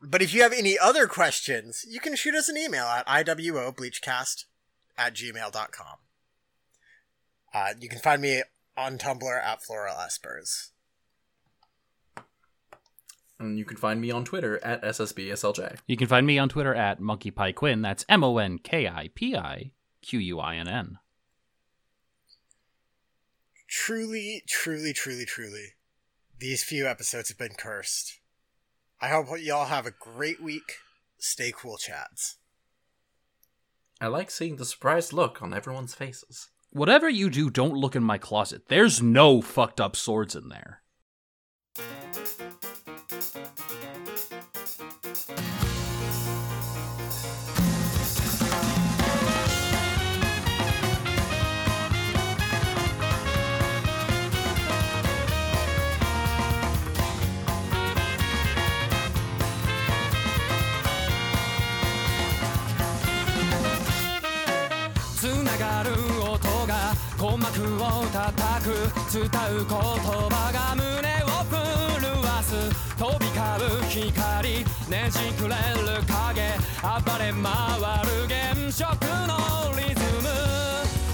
[0.00, 4.44] but if you have any other questions, you can shoot us an email at iwobleachcast
[4.96, 5.96] at gmail.com.
[7.54, 8.42] Uh, you can find me
[8.76, 10.70] on Tumblr at Floral Espers.
[13.40, 15.78] And you can find me on Twitter at SSBSLJ.
[15.86, 17.82] You can find me on Twitter at Monkey Pie Quinn.
[17.82, 19.70] That's M O N K I P I
[20.02, 20.98] Q U I N N.
[23.68, 25.74] Truly, truly, truly, truly,
[26.38, 28.17] these few episodes have been cursed.
[29.00, 30.78] I hope y'all have a great week.
[31.18, 32.36] Stay cool, chads.
[34.00, 36.50] I like seeing the surprised look on everyone's faces.
[36.70, 38.62] Whatever you do, don't look in my closet.
[38.68, 40.82] There's no fucked up swords in there.
[68.12, 68.66] 叩く
[69.12, 70.86] 伝う言葉が胸
[71.24, 72.48] を震わす。
[72.96, 77.44] 飛び交う光ねじくれる影暴れ回
[78.06, 78.82] る原色
[79.26, 79.32] の
[79.76, 80.26] リズム。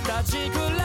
[0.07, 0.84] 立ちくれ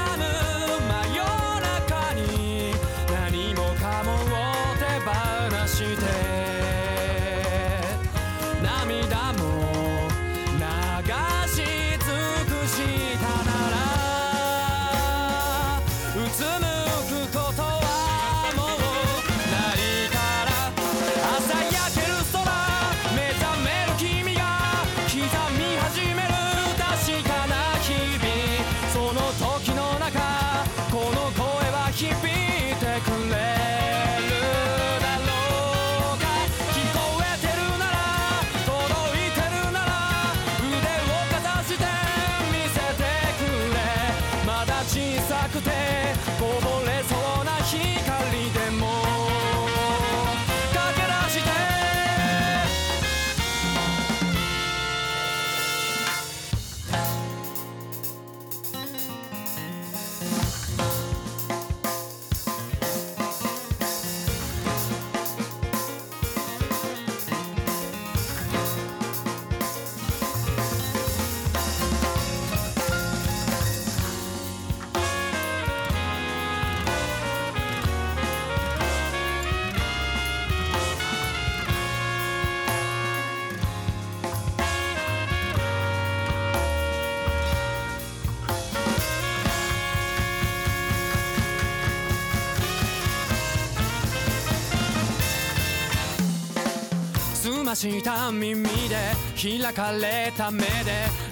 [97.79, 98.97] した耳で
[99.41, 100.67] 開かれた目で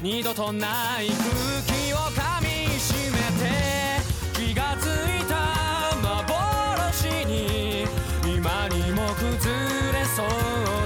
[0.01, 1.17] 二度とない空
[1.65, 3.51] 気をかみしめて
[4.33, 7.83] 気がついた幻に
[8.23, 10.76] 今にも崩れそう